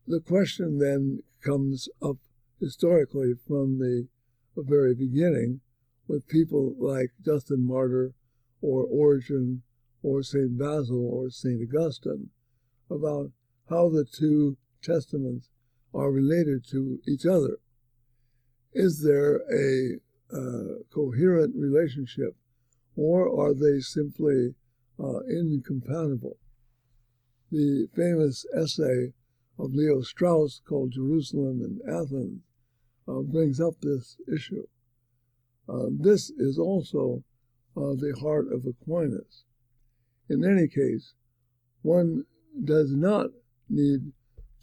The 0.08 0.20
question 0.20 0.78
then 0.78 1.22
comes 1.42 1.86
up 2.00 2.16
historically 2.58 3.34
from 3.46 3.78
the, 3.78 4.08
very 4.56 4.92
beginning 4.92 5.60
with 6.08 6.26
people 6.26 6.74
like 6.80 7.12
Justin 7.24 7.64
Martyr 7.64 8.12
or 8.60 8.82
Origen 8.84 9.62
or 10.02 10.24
St. 10.24 10.58
Basil 10.58 11.06
or 11.06 11.30
St. 11.30 11.62
Augustine 11.62 12.30
about 12.90 13.30
how 13.68 13.88
the 13.88 14.04
two 14.04 14.56
testaments 14.82 15.50
are 15.94 16.10
related 16.10 16.66
to 16.70 16.98
each 17.06 17.24
other. 17.24 17.58
Is 18.72 19.00
there 19.04 19.42
a 19.52 19.98
uh, 20.34 20.82
coherent 20.92 21.54
relationship 21.54 22.34
or 22.96 23.28
are 23.28 23.54
they 23.54 23.78
simply 23.78 24.54
uh, 24.98 25.20
incompatible? 25.28 26.38
The 27.52 27.88
famous 27.94 28.44
essay 28.52 29.12
of 29.58 29.74
Leo 29.74 30.02
Strauss 30.02 30.60
called 30.66 30.92
Jerusalem 30.92 31.60
and 31.62 31.80
Athens 31.88 32.42
uh, 33.08 33.20
brings 33.20 33.60
up 33.60 33.74
this 33.80 34.16
issue. 34.32 34.66
Uh, 35.68 35.86
this 35.90 36.30
is 36.30 36.58
also 36.58 37.24
uh, 37.76 37.94
the 37.94 38.16
heart 38.20 38.46
of 38.52 38.64
Aquinas. 38.66 39.44
In 40.28 40.44
any 40.44 40.68
case, 40.68 41.14
one 41.82 42.24
does 42.64 42.92
not 42.92 43.30
need 43.68 44.12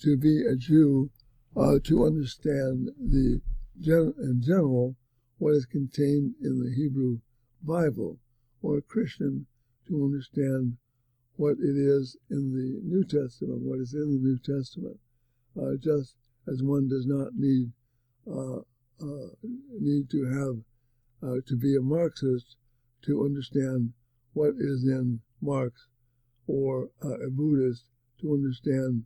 to 0.02 0.18
be 0.18 0.42
a 0.42 0.56
Jew 0.56 1.10
uh, 1.56 1.80
to 1.84 2.06
understand 2.06 2.90
the 3.00 3.42
gen- 3.80 4.14
in 4.20 4.42
general 4.42 4.96
what 5.38 5.54
is 5.54 5.66
contained 5.66 6.36
in 6.42 6.60
the 6.60 6.74
Hebrew 6.76 7.20
Bible, 7.62 8.20
or 8.62 8.78
a 8.78 8.82
Christian 8.82 9.48
to 9.88 10.04
understand 10.04 10.78
what 11.38 11.58
it 11.60 11.76
is 11.76 12.18
in 12.30 12.54
the 12.54 12.80
New 12.84 13.04
Testament, 13.04 13.62
what 13.62 13.80
is 13.80 13.94
in 13.94 14.12
the 14.12 14.20
New 14.20 14.38
Testament, 14.38 14.98
uh, 15.60 15.76
just 15.80 16.16
as 16.48 16.62
one 16.64 16.88
does 16.88 17.06
not 17.06 17.34
need 17.36 17.72
uh, 18.30 18.60
uh, 19.02 19.28
need 19.80 20.10
to 20.10 20.24
have 20.26 21.30
uh, 21.30 21.42
to 21.46 21.56
be 21.56 21.76
a 21.76 21.82
Marxist 21.82 22.56
to 23.04 23.24
understand 23.24 23.92
what 24.34 24.54
is 24.58 24.84
in 24.84 25.20
Marx, 25.42 25.88
or 26.48 26.90
uh, 27.04 27.20
a 27.20 27.30
Buddhist 27.30 27.86
to 28.22 28.34
understand 28.34 29.04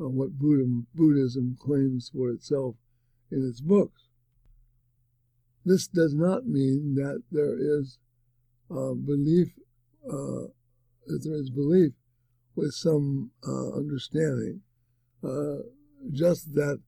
uh, 0.00 0.08
what 0.08 0.38
Buddhism, 0.38 0.86
Buddhism 0.94 1.56
claims 1.60 2.10
for 2.14 2.30
itself 2.30 2.76
in 3.30 3.46
its 3.46 3.60
books. 3.60 4.08
This 5.64 5.86
does 5.86 6.14
not 6.14 6.46
mean 6.46 6.94
that 6.94 7.22
there 7.30 7.56
is 7.58 7.98
belief 8.68 9.52
that 11.06 11.22
there 11.24 11.36
is 11.36 11.50
belief 11.50 11.92
with 12.54 12.72
some 12.72 13.30
uh, 13.46 13.70
understanding, 13.76 14.60
uh, 15.24 15.58
just 16.12 16.54
that 16.54 16.80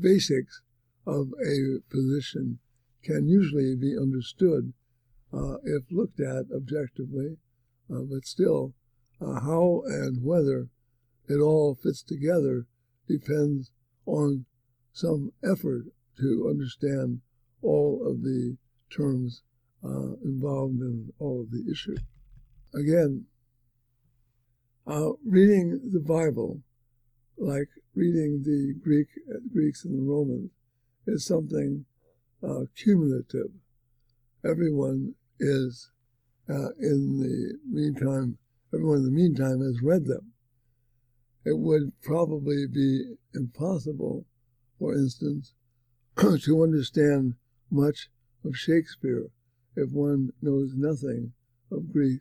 basics 0.00 0.62
of 1.06 1.32
a 1.44 1.80
position 1.90 2.58
can 3.02 3.28
usually 3.28 3.76
be 3.76 3.96
understood 3.96 4.72
uh, 5.32 5.56
if 5.64 5.84
looked 5.90 6.20
at 6.20 6.46
objectively, 6.54 7.36
uh, 7.90 8.02
but 8.10 8.26
still 8.26 8.74
Uh, 9.20 9.40
how 9.40 9.82
and 9.86 10.22
whether 10.22 10.70
it 11.26 11.40
all 11.40 11.74
fits 11.74 12.02
together 12.04 12.66
depends 13.08 13.72
on 14.06 14.46
some 14.92 15.32
effort 15.42 15.84
to 16.16 16.46
understand 16.48 17.20
all 17.60 18.06
of 18.06 18.22
the 18.22 18.56
terms 18.88 19.42
uh, 19.82 20.14
involved 20.22 20.80
in 20.80 21.12
all 21.18 21.40
of 21.42 21.50
the 21.50 21.64
issue. 21.70 21.98
Again, 22.74 23.26
uh, 24.86 25.10
reading 25.24 25.90
the 25.92 26.00
Bible, 26.00 26.60
like 27.36 27.68
reading 27.94 28.42
the 28.42 28.74
Greek 28.82 29.08
Greeks 29.52 29.84
and 29.84 29.98
the 29.98 30.02
Romans, 30.02 30.50
is 31.06 31.24
something 31.24 31.84
uh, 32.42 32.64
cumulative. 32.76 33.50
Everyone 34.44 35.14
is 35.40 35.90
uh, 36.48 36.70
in 36.80 37.18
the 37.18 37.58
meantime. 37.68 38.38
Everyone 38.72 38.98
in 38.98 39.04
the 39.04 39.10
meantime 39.10 39.60
has 39.60 39.82
read 39.82 40.06
them. 40.06 40.32
It 41.44 41.58
would 41.58 41.92
probably 42.02 42.66
be 42.66 43.14
impossible, 43.34 44.26
for 44.78 44.94
instance, 44.94 45.54
to 46.18 46.62
understand 46.62 47.34
much 47.70 48.10
of 48.44 48.56
Shakespeare 48.56 49.30
if 49.76 49.90
one 49.92 50.30
knows 50.42 50.72
nothing 50.74 51.32
of 51.70 51.92
Greek, 51.92 52.20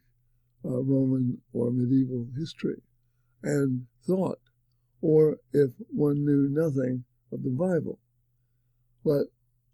uh, 0.65 0.82
Roman, 0.82 1.41
or 1.54 1.72
medieval 1.72 2.28
history 2.38 2.82
and 3.43 3.86
thought, 4.06 4.39
or 5.02 5.38
if 5.54 5.72
one 5.89 6.26
knew 6.26 6.48
nothing 6.50 7.04
of 7.32 7.43
the 7.43 7.50
Bible. 7.50 8.00
But 9.04 9.28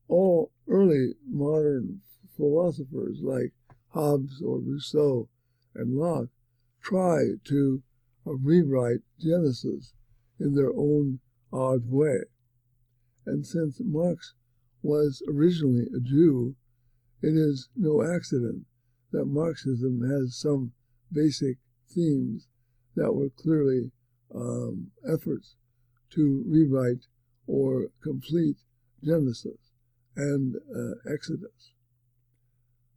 all 0.07 0.51
early 0.67 1.13
modern 1.27 2.01
philosophers 2.35 3.19
like 3.21 3.53
Hobbes 3.89 4.41
or 4.41 4.59
Rousseau 4.59 5.29
and 5.75 5.95
Locke 5.95 6.29
try 6.81 7.35
to 7.45 7.81
rewrite 8.25 9.01
Genesis 9.19 9.93
in 10.39 10.53
their 10.55 10.71
own 10.75 11.19
odd 11.51 11.89
way. 11.89 12.23
And 13.25 13.45
since 13.45 13.79
Marx 13.79 14.33
was 14.81 15.23
originally 15.29 15.87
a 15.95 15.99
Jew, 15.99 16.55
it 17.21 17.35
is 17.35 17.69
no 17.75 18.03
accident 18.03 18.65
that 19.13 19.25
Marxism 19.25 20.01
has 20.09 20.35
some 20.35 20.73
basic 21.11 21.57
themes 21.89 22.47
that 22.95 23.13
were 23.13 23.29
clearly 23.29 23.91
um, 24.35 24.87
efforts 25.07 25.55
to 26.09 26.43
rewrite 26.47 27.05
or 27.47 27.87
complete 28.01 28.57
Genesis 29.03 29.71
and 30.15 30.55
uh, 30.75 31.11
Exodus. 31.11 31.71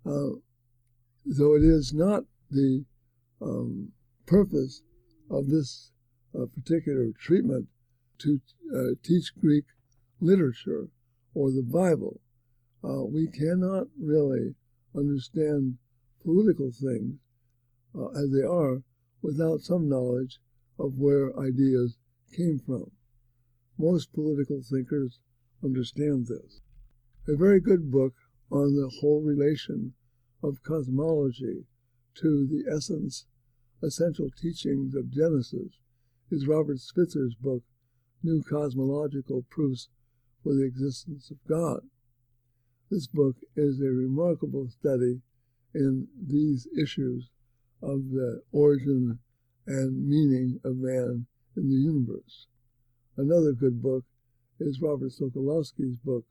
Uh, 0.04 0.40
though 1.24 1.56
it 1.56 1.62
is 1.62 1.92
not 1.92 2.24
the 2.50 2.84
um, 3.42 3.92
purpose 4.26 4.82
of 5.30 5.48
this 5.48 5.92
uh, 6.34 6.46
particular 6.54 7.08
treatment 7.18 7.66
to 8.18 8.40
uh, 8.74 8.94
teach 9.02 9.34
Greek 9.38 9.64
literature 10.20 10.88
or 11.34 11.50
the 11.50 11.62
Bible, 11.62 12.20
uh, 12.82 13.04
we 13.04 13.26
cannot 13.26 13.88
really 14.00 14.54
understand 14.94 15.76
political 16.26 16.72
things 16.72 17.20
uh, 17.94 18.08
as 18.08 18.32
they 18.32 18.42
are 18.42 18.82
without 19.22 19.60
some 19.60 19.88
knowledge 19.88 20.40
of 20.76 20.98
where 20.98 21.38
ideas 21.38 21.96
came 22.36 22.58
from. 22.58 22.90
Most 23.78 24.12
political 24.12 24.60
thinkers 24.60 25.20
understand 25.62 26.26
this. 26.26 26.60
A 27.28 27.36
very 27.36 27.60
good 27.60 27.92
book 27.92 28.14
on 28.50 28.74
the 28.74 28.90
whole 29.00 29.22
relation 29.22 29.94
of 30.42 30.64
cosmology 30.64 31.64
to 32.16 32.46
the 32.46 32.64
essence, 32.74 33.26
essential 33.80 34.28
teachings 34.30 34.96
of 34.96 35.12
Genesis 35.12 35.78
is 36.30 36.48
Robert 36.48 36.78
Spitzer's 36.80 37.36
book, 37.36 37.62
New 38.24 38.42
Cosmological 38.42 39.44
Proofs 39.48 39.90
for 40.42 40.54
the 40.54 40.64
Existence 40.64 41.30
of 41.30 41.36
God. 41.48 41.82
This 42.90 43.06
book 43.06 43.36
is 43.54 43.80
a 43.80 43.92
remarkable 43.92 44.68
study 44.68 45.20
in 45.76 46.08
these 46.26 46.66
issues 46.76 47.28
of 47.82 48.10
the 48.10 48.42
origin 48.50 49.18
and 49.66 50.08
meaning 50.08 50.58
of 50.64 50.76
man 50.76 51.26
in 51.56 51.68
the 51.68 51.76
universe. 51.76 52.46
Another 53.16 53.52
good 53.52 53.82
book 53.82 54.04
is 54.58 54.80
Robert 54.80 55.10
Sokolowski's 55.10 55.98
book, 55.98 56.24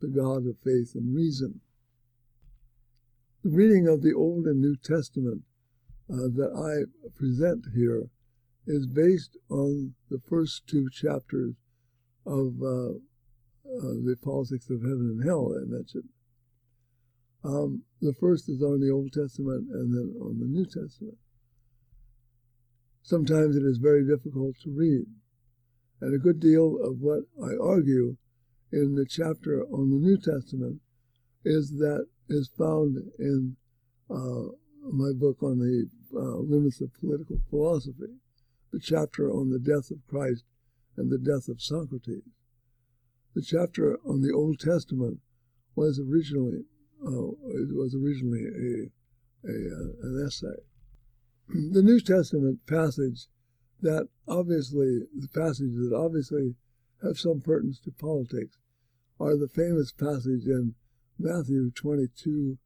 The 0.00 0.08
God 0.08 0.46
of 0.46 0.58
Faith 0.64 0.94
and 0.94 1.14
Reason. 1.14 1.60
The 3.44 3.50
reading 3.50 3.86
of 3.86 4.02
the 4.02 4.14
Old 4.14 4.46
and 4.46 4.60
New 4.60 4.76
Testament 4.76 5.42
uh, 6.10 6.28
that 6.34 6.52
I 6.52 6.90
present 7.16 7.66
here 7.74 8.08
is 8.66 8.86
based 8.86 9.36
on 9.48 9.94
the 10.10 10.20
first 10.28 10.66
two 10.66 10.88
chapters 10.90 11.54
of 12.26 12.54
uh, 12.62 12.90
uh, 13.68 13.94
the 14.04 14.16
politics 14.22 14.68
of 14.70 14.82
heaven 14.82 15.16
and 15.18 15.24
hell 15.24 15.54
I 15.54 15.64
mentioned. 15.66 16.08
Um, 17.44 17.84
the 18.00 18.14
first 18.14 18.48
is 18.48 18.62
on 18.62 18.80
the 18.80 18.90
Old 18.90 19.12
Testament 19.12 19.68
and 19.70 19.94
then 19.94 20.14
on 20.20 20.38
the 20.40 20.46
New 20.46 20.64
Testament. 20.64 21.18
Sometimes 23.02 23.56
it 23.56 23.62
is 23.62 23.78
very 23.78 24.06
difficult 24.06 24.56
to 24.62 24.70
read, 24.70 25.06
and 26.00 26.14
a 26.14 26.18
good 26.18 26.40
deal 26.40 26.78
of 26.82 27.00
what 27.00 27.24
I 27.42 27.56
argue 27.60 28.16
in 28.72 28.96
the 28.96 29.06
chapter 29.06 29.64
on 29.64 29.90
the 29.90 29.96
New 29.96 30.16
Testament 30.16 30.80
is 31.44 31.70
that 31.78 32.06
is 32.28 32.50
found 32.58 32.98
in 33.18 33.56
uh, 34.10 34.52
my 34.82 35.12
book 35.14 35.42
on 35.42 35.58
the 35.58 35.88
uh, 36.14 36.38
limits 36.38 36.80
of 36.80 36.92
political 37.00 37.38
philosophy, 37.48 38.18
the 38.72 38.80
chapter 38.80 39.30
on 39.30 39.50
the 39.50 39.58
death 39.58 39.90
of 39.90 40.06
Christ 40.08 40.44
and 40.96 41.10
the 41.10 41.18
death 41.18 41.48
of 41.48 41.62
Socrates. 41.62 42.24
The 43.34 43.42
chapter 43.42 43.98
on 44.04 44.20
the 44.20 44.32
Old 44.32 44.58
Testament 44.58 45.20
was 45.74 46.00
originally 46.00 46.64
uh, 47.04 47.30
it 47.54 47.74
was 47.74 47.94
originally 47.94 48.44
a, 48.44 49.48
a 49.48 49.54
uh, 49.54 49.92
an 50.02 50.24
essay. 50.26 50.62
The 51.48 51.82
New 51.82 52.00
Testament 52.00 52.66
passage 52.66 53.28
that 53.80 54.08
obviously 54.26 55.06
the 55.16 55.28
passages 55.28 55.88
that 55.88 55.96
obviously 55.96 56.56
have 57.02 57.18
some 57.18 57.40
pertinence 57.40 57.80
to 57.80 57.92
politics 57.92 58.58
are 59.20 59.36
the 59.36 59.48
famous 59.48 59.92
passage 59.92 60.46
in 60.46 60.74
Matthew 61.18 61.70
22 61.70 62.58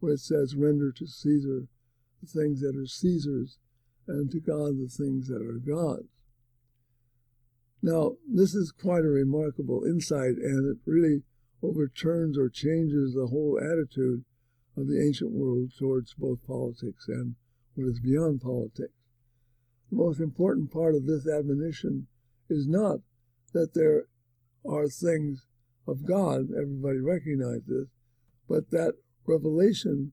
where 0.00 0.14
it 0.14 0.20
says, 0.20 0.56
"Render 0.56 0.92
to 0.92 1.06
Caesar 1.06 1.68
the 2.20 2.26
things 2.26 2.60
that 2.60 2.76
are 2.76 2.86
Caesar's, 2.86 3.58
and 4.06 4.30
to 4.30 4.40
God 4.40 4.78
the 4.78 4.88
things 4.88 5.28
that 5.28 5.42
are 5.42 5.58
God's." 5.58 6.08
Now, 7.82 8.16
this 8.28 8.54
is 8.54 8.72
quite 8.72 9.04
a 9.04 9.08
remarkable 9.08 9.84
insight, 9.84 10.36
and 10.38 10.66
it 10.66 10.78
really 10.84 11.22
overturns 11.66 12.38
or 12.38 12.48
changes 12.48 13.14
the 13.14 13.28
whole 13.28 13.58
attitude 13.60 14.24
of 14.76 14.86
the 14.86 15.02
ancient 15.02 15.32
world 15.32 15.72
towards 15.78 16.14
both 16.14 16.46
politics 16.46 17.08
and 17.08 17.34
what 17.74 17.88
is 17.88 18.00
beyond 18.00 18.40
politics. 18.40 18.92
The 19.90 19.96
most 19.96 20.20
important 20.20 20.72
part 20.72 20.94
of 20.94 21.06
this 21.06 21.26
admonition 21.26 22.06
is 22.48 22.66
not 22.66 23.00
that 23.52 23.74
there 23.74 24.04
are 24.68 24.88
things 24.88 25.46
of 25.86 26.04
God, 26.06 26.48
everybody 26.50 26.98
recognizes 26.98 27.88
but 28.48 28.70
that 28.70 28.94
revelation 29.26 30.12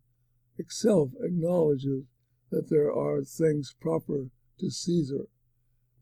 itself 0.57 1.09
acknowledges 1.21 2.05
that 2.49 2.69
there 2.69 2.91
are 2.91 3.23
things 3.23 3.75
proper 3.79 4.29
to 4.59 4.69
Caesar, 4.69 5.25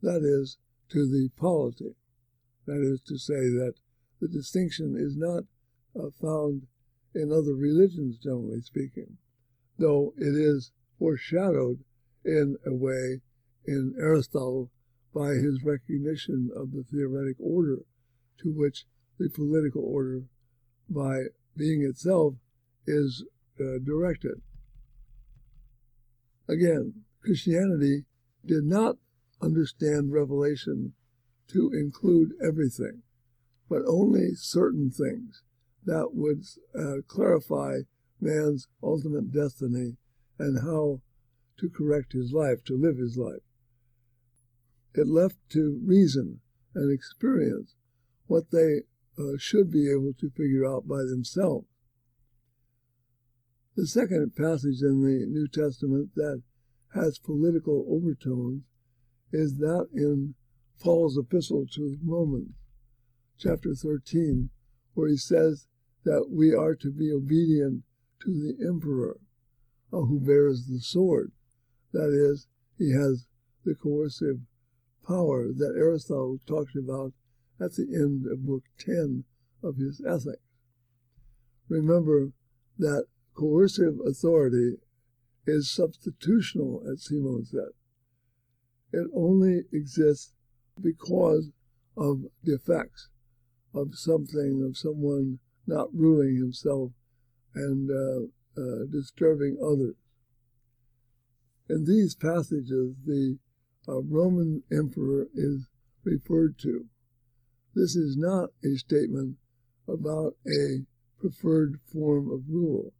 that 0.02 0.22
is, 0.22 0.58
to 0.90 1.06
the 1.06 1.30
polity. 1.36 1.94
That 2.66 2.80
is 2.82 3.00
to 3.02 3.18
say, 3.18 3.48
that 3.58 3.74
the 4.22 4.28
distinction 4.28 4.94
is 4.96 5.16
not 5.16 5.42
uh, 5.98 6.10
found 6.20 6.62
in 7.12 7.32
other 7.32 7.54
religions, 7.54 8.16
generally 8.22 8.62
speaking, 8.62 9.18
though 9.78 10.14
it 10.16 10.36
is 10.36 10.70
foreshadowed 10.96 11.80
in 12.24 12.56
a 12.64 12.72
way 12.72 13.20
in 13.66 13.94
Aristotle 13.98 14.70
by 15.12 15.30
his 15.30 15.64
recognition 15.64 16.50
of 16.54 16.70
the 16.70 16.84
theoretic 16.84 17.36
order 17.40 17.78
to 18.40 18.52
which 18.52 18.84
the 19.18 19.28
political 19.28 19.82
order, 19.84 20.22
by 20.88 21.24
being 21.56 21.82
itself, 21.82 22.34
is 22.86 23.24
uh, 23.60 23.78
directed. 23.84 24.40
Again, 26.48 26.94
Christianity 27.20 28.04
did 28.46 28.64
not 28.64 28.96
understand 29.42 30.12
revelation 30.12 30.92
to 31.48 31.72
include 31.72 32.30
everything, 32.40 33.02
but 33.72 33.88
only 33.88 34.34
certain 34.34 34.90
things 34.90 35.40
that 35.86 36.10
would 36.12 36.44
uh, 36.78 37.00
clarify 37.08 37.78
man's 38.20 38.68
ultimate 38.82 39.32
destiny 39.32 39.96
and 40.38 40.60
how 40.60 41.00
to 41.58 41.70
correct 41.70 42.12
his 42.12 42.34
life, 42.34 42.62
to 42.62 42.76
live 42.76 42.98
his 42.98 43.16
life. 43.16 43.40
It 44.92 45.06
left 45.06 45.36
to 45.52 45.80
reason 45.82 46.40
and 46.74 46.92
experience 46.92 47.74
what 48.26 48.50
they 48.50 48.82
uh, 49.18 49.38
should 49.38 49.70
be 49.70 49.90
able 49.90 50.12
to 50.20 50.28
figure 50.36 50.66
out 50.66 50.86
by 50.86 51.04
themselves. 51.08 51.66
The 53.74 53.86
second 53.86 54.36
passage 54.36 54.82
in 54.82 55.02
the 55.02 55.24
New 55.26 55.48
Testament 55.48 56.10
that 56.16 56.42
has 56.94 57.18
political 57.18 57.86
overtones 57.88 58.64
is 59.32 59.56
that 59.60 59.86
in 59.94 60.34
Paul's 60.78 61.16
epistle 61.16 61.64
to 61.72 61.88
the 61.88 61.98
Romans, 62.04 62.50
chapter 63.42 63.74
13, 63.74 64.50
where 64.94 65.08
he 65.08 65.16
says 65.16 65.66
that 66.04 66.28
we 66.30 66.54
are 66.54 66.76
to 66.76 66.90
be 66.90 67.10
obedient 67.12 67.82
to 68.20 68.30
the 68.30 68.64
emperor 68.64 69.18
uh, 69.92 70.02
who 70.02 70.20
bears 70.20 70.66
the 70.66 70.78
sword. 70.78 71.32
That 71.92 72.12
is, 72.12 72.46
he 72.78 72.92
has 72.92 73.26
the 73.64 73.74
coercive 73.74 74.40
power 75.06 75.48
that 75.48 75.74
Aristotle 75.76 76.38
talked 76.46 76.76
about 76.76 77.12
at 77.60 77.74
the 77.74 77.88
end 77.92 78.26
of 78.30 78.46
Book 78.46 78.62
10 78.78 79.24
of 79.62 79.76
his 79.76 80.00
Ethics. 80.06 80.42
Remember 81.68 82.32
that 82.78 83.06
coercive 83.34 83.98
authority 84.06 84.76
is 85.46 85.76
substitutional, 85.76 86.80
as 86.90 87.04
Simon 87.04 87.44
said. 87.44 87.72
It 88.92 89.08
only 89.14 89.62
exists 89.72 90.32
because 90.80 91.50
of 91.96 92.24
defects 92.44 93.08
of 93.74 93.94
something, 93.94 94.64
of 94.66 94.76
someone 94.76 95.38
not 95.66 95.88
ruling 95.94 96.36
himself 96.36 96.90
and 97.54 97.90
uh, 97.90 98.60
uh, 98.60 98.84
disturbing 98.90 99.56
others. 99.62 99.94
In 101.68 101.84
these 101.84 102.14
passages, 102.14 102.94
the 103.06 103.38
uh, 103.88 104.02
Roman 104.02 104.62
emperor 104.70 105.28
is 105.34 105.68
referred 106.04 106.58
to. 106.58 106.86
This 107.74 107.96
is 107.96 108.16
not 108.16 108.50
a 108.64 108.76
statement 108.76 109.36
about 109.88 110.34
a 110.46 110.84
preferred 111.18 111.80
form 111.90 112.30
of 112.30 112.42
rule, 112.48 112.92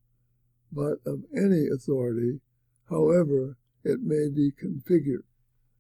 but 0.73 0.99
of 1.05 1.25
any 1.37 1.67
authority, 1.67 2.41
however 2.89 3.59
it 3.85 4.01
may 4.03 4.29
be 4.29 4.53
configured 4.53 5.25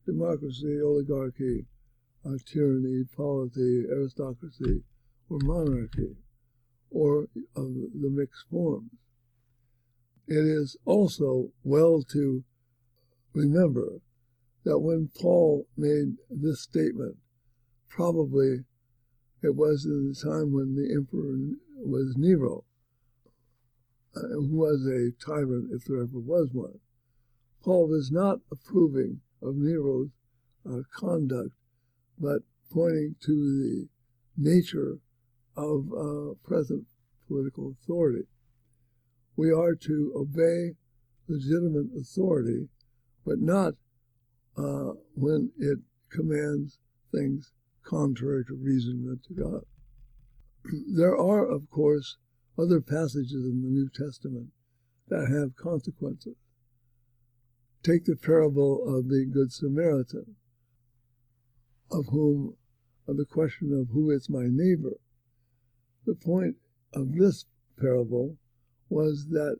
democracy, 0.04 0.80
oligarchy, 0.82 1.66
uh, 2.24 2.38
tyranny, 2.46 3.04
polity, 3.16 3.84
aristocracy, 3.90 4.82
or 5.28 5.38
monarchy, 5.42 6.16
or 6.90 7.28
of 7.56 7.74
the 7.74 8.10
mixed 8.10 8.44
forms. 8.50 8.90
It 10.28 10.44
is 10.44 10.76
also 10.84 11.50
well 11.64 12.02
to 12.12 12.44
remember 13.34 14.00
that 14.64 14.78
when 14.78 15.10
Paul 15.20 15.66
made 15.76 16.16
this 16.30 16.62
statement, 16.62 17.16
probably 17.88 18.64
it 19.42 19.56
was 19.56 19.84
in 19.84 20.08
the 20.08 20.30
time 20.30 20.52
when 20.52 20.76
the 20.76 20.94
emperor 20.94 21.36
was 21.76 22.16
Nero, 22.16 22.64
uh, 24.16 24.20
who 24.20 24.56
was 24.56 24.86
a 24.86 25.10
tyrant 25.24 25.70
if 25.72 25.84
there 25.84 26.00
ever 26.00 26.20
was 26.20 26.50
one. 26.52 26.78
Paul 27.64 27.88
was 27.88 28.10
not 28.12 28.38
approving 28.50 29.20
of 29.42 29.56
Nero's 29.56 30.10
uh, 30.68 30.82
conduct, 30.94 31.50
but 32.22 32.42
pointing 32.72 33.16
to 33.20 33.32
the 33.32 33.88
nature 34.36 34.98
of 35.56 35.86
uh, 35.92 36.34
present 36.44 36.86
political 37.26 37.74
authority. 37.82 38.26
We 39.36 39.50
are 39.50 39.74
to 39.74 40.12
obey 40.16 40.76
legitimate 41.28 41.88
authority, 41.98 42.68
but 43.26 43.40
not 43.40 43.74
uh, 44.56 44.92
when 45.14 45.50
it 45.58 45.78
commands 46.10 46.78
things 47.12 47.52
contrary 47.84 48.44
to 48.46 48.54
reason 48.54 49.04
and 49.08 49.22
to 49.24 49.42
God. 49.42 49.62
there 50.96 51.16
are, 51.16 51.44
of 51.44 51.68
course, 51.70 52.18
other 52.58 52.80
passages 52.80 53.44
in 53.44 53.62
the 53.62 53.68
New 53.68 53.88
Testament 53.88 54.48
that 55.08 55.28
have 55.28 55.56
consequences. 55.56 56.36
Take 57.82 58.04
the 58.04 58.16
parable 58.16 58.96
of 58.96 59.08
the 59.08 59.26
Good 59.26 59.52
Samaritan, 59.52 60.36
of 61.92 62.06
whom, 62.06 62.56
of 63.06 63.16
the 63.16 63.24
question 63.24 63.72
of 63.78 63.88
who 63.92 64.10
is 64.10 64.28
my 64.30 64.46
neighbor. 64.48 64.96
The 66.06 66.14
point 66.14 66.56
of 66.94 67.14
this 67.14 67.44
parable 67.78 68.36
was 68.88 69.28
that 69.28 69.58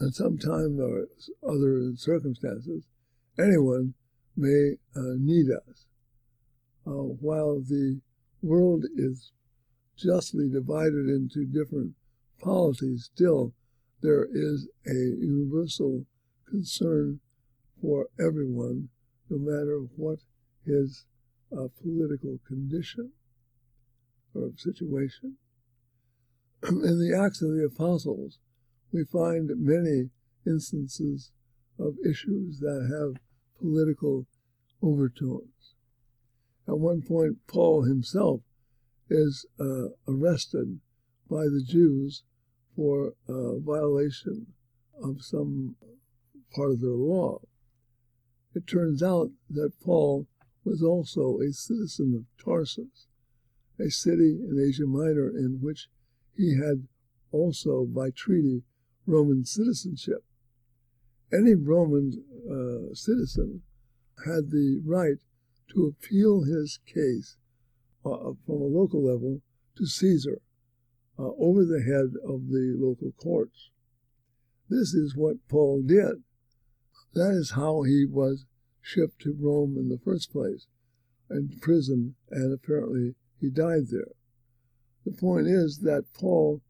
at 0.00 0.14
some 0.14 0.38
time 0.38 0.80
or 0.80 1.06
other 1.48 1.92
circumstances, 1.96 2.84
anyone 3.38 3.94
may 4.36 4.76
uh, 4.96 5.14
need 5.18 5.46
us. 5.50 5.86
Uh, 6.86 7.14
while 7.20 7.60
the 7.60 8.00
world 8.42 8.84
is 8.96 9.30
justly 9.96 10.48
divided 10.48 11.08
into 11.08 11.46
different 11.46 11.92
polities, 12.40 13.10
still 13.14 13.52
there 14.02 14.26
is 14.32 14.68
a 14.86 14.92
universal 14.92 16.04
concern 16.48 17.20
for 17.80 18.08
everyone, 18.20 18.88
no 19.30 19.38
matter 19.38 19.78
what 19.96 20.18
his 20.66 21.06
uh, 21.52 21.68
political 21.82 22.38
condition 22.46 23.12
or 24.34 24.50
situation. 24.56 25.36
In 26.68 26.98
the 26.98 27.16
Acts 27.16 27.42
of 27.42 27.50
the 27.50 27.64
Apostles, 27.64 28.38
we 28.92 29.04
find 29.04 29.50
many 29.56 30.10
instances 30.46 31.30
of 31.78 31.94
issues 32.04 32.60
that 32.60 32.88
have 32.90 33.20
political 33.60 34.26
overtones. 34.82 35.74
At 36.68 36.78
one 36.78 37.02
point, 37.02 37.38
Paul 37.46 37.84
himself 37.84 38.40
is 39.10 39.46
uh, 39.60 39.88
arrested 40.08 40.80
by 41.28 41.44
the 41.44 41.62
Jews 41.66 42.22
for 42.76 43.14
a 43.28 43.58
violation 43.60 44.46
of 45.02 45.22
some 45.22 45.76
part 46.54 46.70
of 46.72 46.80
their 46.80 46.90
law. 46.90 47.40
It 48.54 48.66
turns 48.66 49.02
out 49.02 49.30
that 49.50 49.80
Paul 49.82 50.26
was 50.64 50.82
also 50.82 51.38
a 51.40 51.52
citizen 51.52 52.14
of 52.14 52.44
Tarsus, 52.44 53.06
a 53.78 53.90
city 53.90 54.38
in 54.48 54.58
Asia 54.60 54.86
Minor 54.86 55.28
in 55.28 55.58
which 55.60 55.88
he 56.36 56.56
had 56.56 56.86
also, 57.30 57.84
by 57.84 58.10
treaty, 58.10 58.62
Roman 59.06 59.44
citizenship. 59.44 60.24
Any 61.32 61.54
Roman 61.54 62.12
uh, 62.48 62.94
citizen 62.94 63.62
had 64.24 64.50
the 64.50 64.80
right 64.84 65.18
to 65.74 65.86
appeal 65.86 66.44
his 66.44 66.78
case 66.86 67.36
uh, 68.04 68.32
from 68.46 68.62
a 68.62 68.66
local 68.66 69.04
level 69.04 69.40
to 69.76 69.86
Caesar 69.86 70.40
uh, 71.18 71.30
over 71.38 71.64
the 71.64 71.82
head 71.82 72.12
of 72.24 72.48
the 72.48 72.76
local 72.78 73.12
courts. 73.12 73.70
This 74.68 74.94
is 74.94 75.16
what 75.16 75.48
Paul 75.48 75.82
did. 75.82 76.22
That 77.14 77.32
is 77.32 77.52
how 77.52 77.82
he 77.82 78.04
was 78.04 78.46
shipped 78.84 79.22
to 79.22 79.34
Rome 79.40 79.78
in 79.78 79.88
the 79.88 79.98
first 80.04 80.30
place, 80.30 80.66
and 81.30 81.58
prison, 81.62 82.16
and 82.30 82.52
apparently 82.52 83.14
he 83.40 83.48
died 83.48 83.88
there. 83.90 84.12
The 85.06 85.12
point 85.12 85.46
is 85.46 85.78
that 85.78 86.12
Paul 86.12 86.60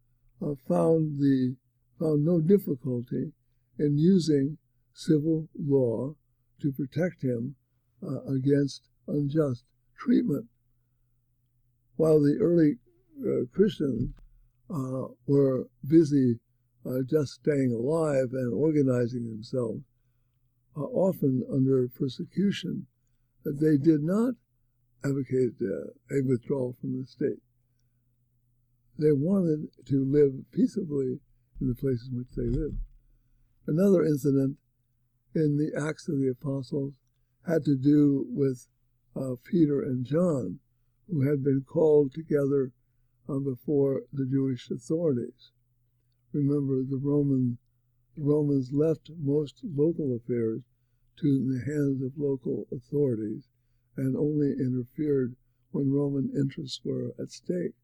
uh, 0.40 0.54
found 0.68 1.18
the 1.18 1.56
found 1.98 2.24
no 2.24 2.40
difficulty 2.40 3.32
in 3.78 3.98
using 3.98 4.58
civil 4.92 5.48
law 5.58 6.14
to 6.60 6.72
protect 6.72 7.22
him 7.22 7.56
uh, 8.00 8.22
against 8.22 8.88
unjust 9.08 9.64
treatment. 9.98 10.46
While 11.96 12.20
the 12.20 12.38
early 12.40 12.78
uh, 13.20 13.46
Christians 13.52 14.14
uh, 14.70 15.08
were 15.26 15.68
busy 15.86 16.38
uh, 16.86 17.02
just 17.04 17.32
staying 17.32 17.72
alive 17.72 18.28
and 18.32 18.52
organizing 18.52 19.24
themselves, 19.24 19.82
uh, 20.76 20.80
often 20.80 21.44
under 21.52 21.88
persecution, 21.88 22.86
that 23.44 23.60
they 23.60 23.76
did 23.76 24.02
not 24.02 24.34
advocate 25.04 25.54
uh, 25.60 25.90
a 26.10 26.22
withdrawal 26.24 26.74
from 26.80 26.98
the 26.98 27.06
state. 27.06 27.42
They 28.98 29.12
wanted 29.12 29.68
to 29.86 30.04
live 30.04 30.50
peaceably 30.52 31.20
in 31.60 31.68
the 31.68 31.74
places 31.74 32.08
in 32.10 32.18
which 32.18 32.34
they 32.36 32.48
lived. 32.48 32.78
Another 33.66 34.04
incident 34.04 34.56
in 35.34 35.56
the 35.56 35.72
Acts 35.80 36.08
of 36.08 36.18
the 36.18 36.28
Apostles 36.28 36.94
had 37.46 37.64
to 37.64 37.76
do 37.76 38.26
with 38.28 38.66
uh, 39.16 39.34
Peter 39.44 39.82
and 39.82 40.04
John, 40.04 40.60
who 41.10 41.28
had 41.28 41.42
been 41.44 41.64
called 41.66 42.12
together 42.14 42.72
uh, 43.28 43.38
before 43.38 44.02
the 44.12 44.26
Jewish 44.26 44.70
authorities. 44.70 45.52
Remember, 46.32 46.82
the 46.82 47.00
Roman 47.02 47.58
the 48.16 48.22
Romans 48.22 48.72
left 48.72 49.10
most 49.18 49.60
local 49.64 50.14
affairs 50.14 50.62
to 51.16 51.52
the 51.52 51.64
hands 51.64 52.02
of 52.02 52.18
local 52.18 52.66
authorities 52.72 53.48
and 53.96 54.16
only 54.16 54.52
interfered 54.52 55.36
when 55.70 55.92
Roman 55.92 56.30
interests 56.34 56.80
were 56.84 57.14
at 57.18 57.30
stake 57.30 57.74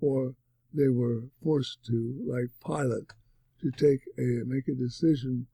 or 0.00 0.34
they 0.72 0.88
were 0.88 1.28
forced 1.42 1.84
to, 1.86 2.14
like 2.26 2.50
Pilate, 2.64 3.12
to 3.60 3.70
take 3.70 4.02
a 4.18 4.44
make 4.44 4.68
a 4.68 4.74
decision 4.74 5.46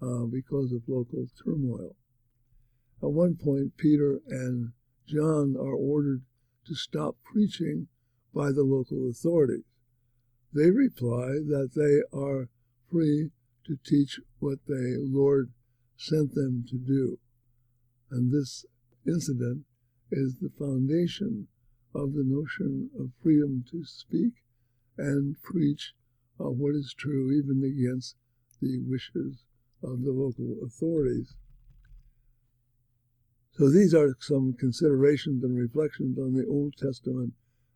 uh, 0.00 0.24
because 0.24 0.72
of 0.72 0.88
local 0.88 1.26
turmoil. 1.44 1.94
At 3.02 3.12
one 3.12 3.36
point, 3.36 3.76
Peter 3.76 4.20
and 4.28 4.72
John 5.06 5.56
are 5.56 5.74
ordered 5.74 6.22
to 6.66 6.74
stop 6.74 7.16
preaching 7.22 7.88
by 8.34 8.52
the 8.52 8.62
local 8.62 9.08
authorities. 9.08 9.64
They 10.54 10.70
reply 10.70 11.40
that 11.46 11.70
they 11.74 12.02
are 12.16 12.48
free 12.90 13.30
to 13.66 13.78
teach 13.84 14.20
what 14.38 14.58
the 14.66 14.98
Lord 15.00 15.50
sent 15.96 16.34
them 16.34 16.64
to 16.68 16.76
do. 16.76 17.18
And 18.10 18.32
this 18.32 18.64
incident 19.06 19.64
is 20.10 20.36
the 20.36 20.50
foundation 20.58 21.48
of 21.94 22.14
the 22.14 22.24
notion 22.24 22.90
of 22.98 23.10
freedom 23.22 23.64
to 23.70 23.84
speak 23.84 24.32
and 24.98 25.40
preach 25.42 25.94
uh, 26.40 26.50
what 26.50 26.74
is 26.74 26.94
true, 26.96 27.32
even 27.32 27.62
against 27.62 28.16
the 28.60 28.80
wishes 28.86 29.44
of 29.82 30.02
the 30.02 30.12
local 30.12 30.56
authorities. 30.64 31.34
So 33.52 33.70
these 33.70 33.94
are 33.94 34.16
some 34.20 34.54
considerations 34.58 35.44
and 35.44 35.58
reflections 35.58 36.18
on 36.18 36.34
the 36.34 36.46
Old 36.46 36.74
Testament 36.76 37.34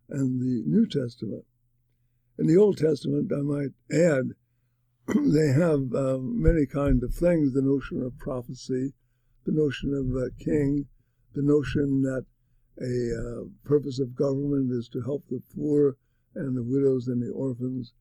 and 0.09 0.41
the 0.41 0.63
New 0.65 0.87
Testament. 0.87 1.45
In 2.39 2.47
the 2.47 2.57
Old 2.57 2.77
Testament, 2.77 3.31
I 3.31 3.41
might 3.41 3.73
add, 3.91 4.31
they 5.15 5.47
have 5.47 5.93
uh, 5.95 6.17
many 6.19 6.65
kinds 6.65 7.03
of 7.03 7.13
things 7.13 7.53
the 7.53 7.61
notion 7.61 8.03
of 8.03 8.17
prophecy, 8.17 8.93
the 9.45 9.53
notion 9.53 9.93
of 9.93 10.15
a 10.15 10.31
king, 10.43 10.85
the 11.33 11.41
notion 11.41 12.01
that 12.01 12.25
a 12.81 13.15
uh, 13.15 13.43
purpose 13.63 13.99
of 13.99 14.15
government 14.15 14.71
is 14.71 14.89
to 14.89 15.01
help 15.01 15.23
the 15.29 15.41
poor 15.55 15.95
and 16.35 16.55
the 16.55 16.63
widows 16.63 17.07
and 17.07 17.21
the 17.21 17.31
orphans, 17.31 17.93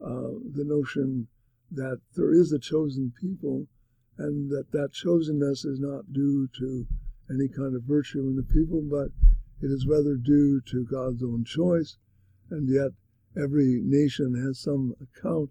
uh, 0.00 0.32
the 0.54 0.64
notion 0.64 1.28
that 1.70 2.00
there 2.16 2.32
is 2.32 2.52
a 2.52 2.58
chosen 2.58 3.12
people 3.20 3.66
and 4.18 4.50
that 4.50 4.70
that 4.72 4.92
chosenness 4.92 5.64
is 5.64 5.78
not 5.80 6.12
due 6.12 6.48
to 6.58 6.86
any 7.30 7.48
kind 7.48 7.74
of 7.74 7.82
virtue 7.82 8.20
in 8.20 8.36
the 8.36 8.42
people, 8.42 8.82
but 8.82 9.08
it 9.60 9.70
is 9.70 9.86
rather 9.86 10.16
due 10.16 10.60
to 10.60 10.84
God's 10.84 11.22
own 11.22 11.44
choice. 11.44 11.96
And 12.50 12.68
yet, 12.68 12.92
every 13.36 13.80
nation 13.82 14.34
has 14.34 14.58
some 14.58 14.94
account, 15.00 15.50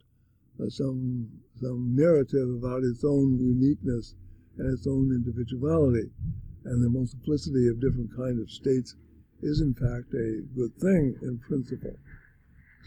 some 0.70 1.30
some 1.60 1.96
narrative 1.96 2.50
about 2.50 2.84
its 2.84 3.04
own 3.04 3.38
uniqueness 3.40 4.16
and 4.58 4.74
its 4.74 4.88
own 4.88 5.12
individuality. 5.12 6.10
And 6.66 6.84
the 6.84 6.90
multiplicity 6.90 7.68
of 7.68 7.82
different 7.82 8.16
kinds 8.16 8.40
of 8.40 8.50
states 8.50 8.96
is, 9.42 9.62
in 9.62 9.74
fact, 9.74 10.14
a 10.14 10.42
good 10.56 10.76
thing 10.78 11.16
in 11.22 11.40
principle. 11.40 11.98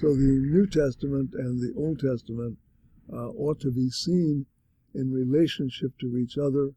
So 0.01 0.15
the 0.15 0.23
New 0.23 0.67
Testament 0.67 1.35
and 1.35 1.61
the 1.61 1.75
Old 1.79 2.01
Testament 2.01 2.59
uh, 3.13 3.31
ought 3.31 3.61
to 3.61 3.71
be 3.71 3.91
seen 3.91 4.47
in 4.95 5.13
relationship 5.13 5.99
to 6.01 6.17
each 6.17 6.39
other. 6.39 6.73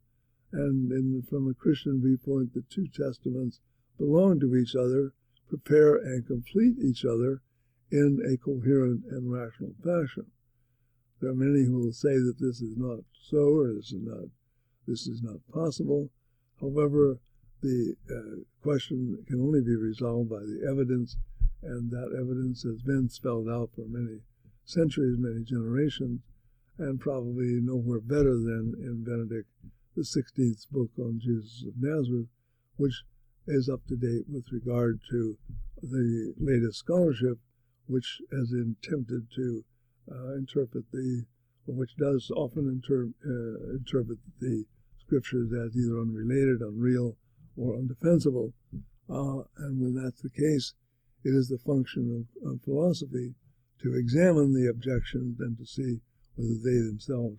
And 0.51 0.91
in, 0.91 1.23
from 1.29 1.47
a 1.47 1.53
Christian 1.53 2.01
viewpoint, 2.01 2.53
the 2.53 2.63
two 2.69 2.87
testaments 2.87 3.59
belong 3.97 4.39
to 4.39 4.55
each 4.55 4.75
other, 4.75 5.13
prepare 5.47 5.95
and 5.95 6.25
complete 6.25 6.77
each 6.79 7.05
other 7.05 7.41
in 7.91 8.19
a 8.25 8.37
coherent 8.37 9.03
and 9.11 9.31
rational 9.31 9.75
fashion. 9.83 10.25
There 11.21 11.31
are 11.31 11.35
many 11.35 11.65
who 11.65 11.79
will 11.79 11.91
say 11.91 12.13
that 12.13 12.37
this 12.39 12.61
is 12.61 12.77
not 12.77 12.99
so, 13.13 13.57
or 13.59 13.73
this 13.73 13.91
is 13.91 14.01
not 14.01 14.29
this 14.87 15.07
is 15.07 15.21
not 15.21 15.45
possible. 15.53 16.09
However, 16.59 17.19
the 17.61 17.95
uh, 18.09 18.43
question 18.63 19.23
can 19.27 19.41
only 19.41 19.61
be 19.61 19.75
resolved 19.75 20.29
by 20.29 20.39
the 20.39 20.65
evidence, 20.69 21.17
and 21.61 21.91
that 21.91 22.15
evidence 22.17 22.63
has 22.63 22.81
been 22.81 23.09
spelled 23.09 23.49
out 23.49 23.71
for 23.75 23.85
many 23.87 24.21
centuries, 24.63 25.17
many 25.17 25.43
generations, 25.43 26.21
and 26.77 26.99
probably 26.99 27.59
nowhere 27.61 27.99
better 27.99 28.35
than 28.35 28.75
in 28.79 29.03
Benedict 29.03 29.49
the 29.95 30.03
16th 30.03 30.69
book 30.71 30.91
on 30.97 31.19
Jesus 31.19 31.65
of 31.67 31.73
Nazareth, 31.77 32.29
which 32.77 33.03
is 33.47 33.67
up 33.67 33.85
to 33.87 33.97
date 33.97 34.25
with 34.31 34.45
regard 34.51 35.01
to 35.09 35.37
the 35.81 36.33
latest 36.37 36.79
scholarship, 36.79 37.37
which 37.87 38.21
has 38.31 38.53
attempted 38.53 39.27
to 39.35 39.65
uh, 40.11 40.35
interpret 40.35 40.85
the, 40.91 41.25
which 41.67 41.95
does 41.97 42.31
often 42.35 42.67
inter, 42.67 43.09
uh, 43.25 43.75
interpret 43.75 44.17
the 44.39 44.65
scriptures 44.99 45.51
as 45.53 45.75
either 45.75 45.99
unrelated, 45.99 46.61
unreal, 46.61 47.15
or 47.57 47.75
undefensible. 47.75 48.53
Uh, 49.09 49.43
and 49.57 49.81
when 49.81 49.95
that's 49.95 50.21
the 50.21 50.29
case, 50.29 50.73
it 51.23 51.29
is 51.29 51.49
the 51.49 51.57
function 51.57 52.25
of, 52.43 52.51
of 52.51 52.61
philosophy 52.61 53.33
to 53.81 53.95
examine 53.95 54.53
the 54.53 54.69
objections 54.69 55.39
and 55.39 55.57
to 55.57 55.65
see 55.65 55.99
whether 56.35 56.55
they 56.63 56.77
themselves 56.77 57.37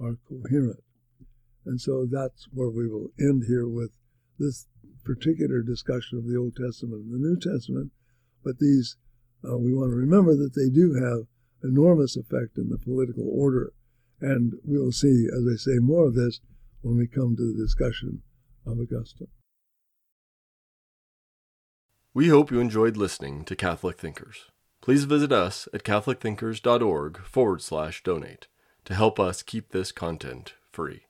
are 0.00 0.16
coherent. 0.28 0.80
And 1.66 1.80
so 1.80 2.06
that's 2.10 2.48
where 2.52 2.70
we 2.70 2.88
will 2.88 3.10
end 3.18 3.44
here 3.46 3.68
with 3.68 3.90
this 4.38 4.66
particular 5.04 5.62
discussion 5.62 6.18
of 6.18 6.26
the 6.26 6.36
Old 6.36 6.56
Testament 6.56 7.04
and 7.04 7.12
the 7.12 7.28
New 7.28 7.36
Testament. 7.36 7.90
But 8.44 8.58
these, 8.58 8.96
uh, 9.44 9.58
we 9.58 9.74
want 9.74 9.90
to 9.90 9.96
remember 9.96 10.36
that 10.36 10.54
they 10.54 10.70
do 10.70 10.94
have 10.94 11.26
enormous 11.62 12.16
effect 12.16 12.56
in 12.56 12.68
the 12.68 12.78
political 12.78 13.28
order. 13.28 13.72
And 14.20 14.54
we 14.64 14.78
will 14.78 14.92
see, 14.92 15.26
as 15.32 15.44
I 15.46 15.56
say, 15.56 15.78
more 15.78 16.06
of 16.06 16.14
this 16.14 16.40
when 16.82 16.96
we 16.96 17.06
come 17.06 17.36
to 17.36 17.52
the 17.52 17.62
discussion 17.62 18.22
of 18.66 18.78
Augustine. 18.78 19.28
We 22.14 22.28
hope 22.28 22.50
you 22.50 22.58
enjoyed 22.58 22.96
listening 22.96 23.44
to 23.44 23.54
Catholic 23.54 23.98
Thinkers 23.98 24.50
please 24.88 25.04
visit 25.04 25.32
us 25.32 25.68
at 25.74 25.82
catholicthinkers.org 25.82 27.18
forward 27.18 27.60
slash 27.60 28.02
donate 28.02 28.48
to 28.84 28.94
help 28.94 29.20
us 29.20 29.42
keep 29.42 29.70
this 29.70 29.92
content 29.92 30.54
free. 30.72 31.07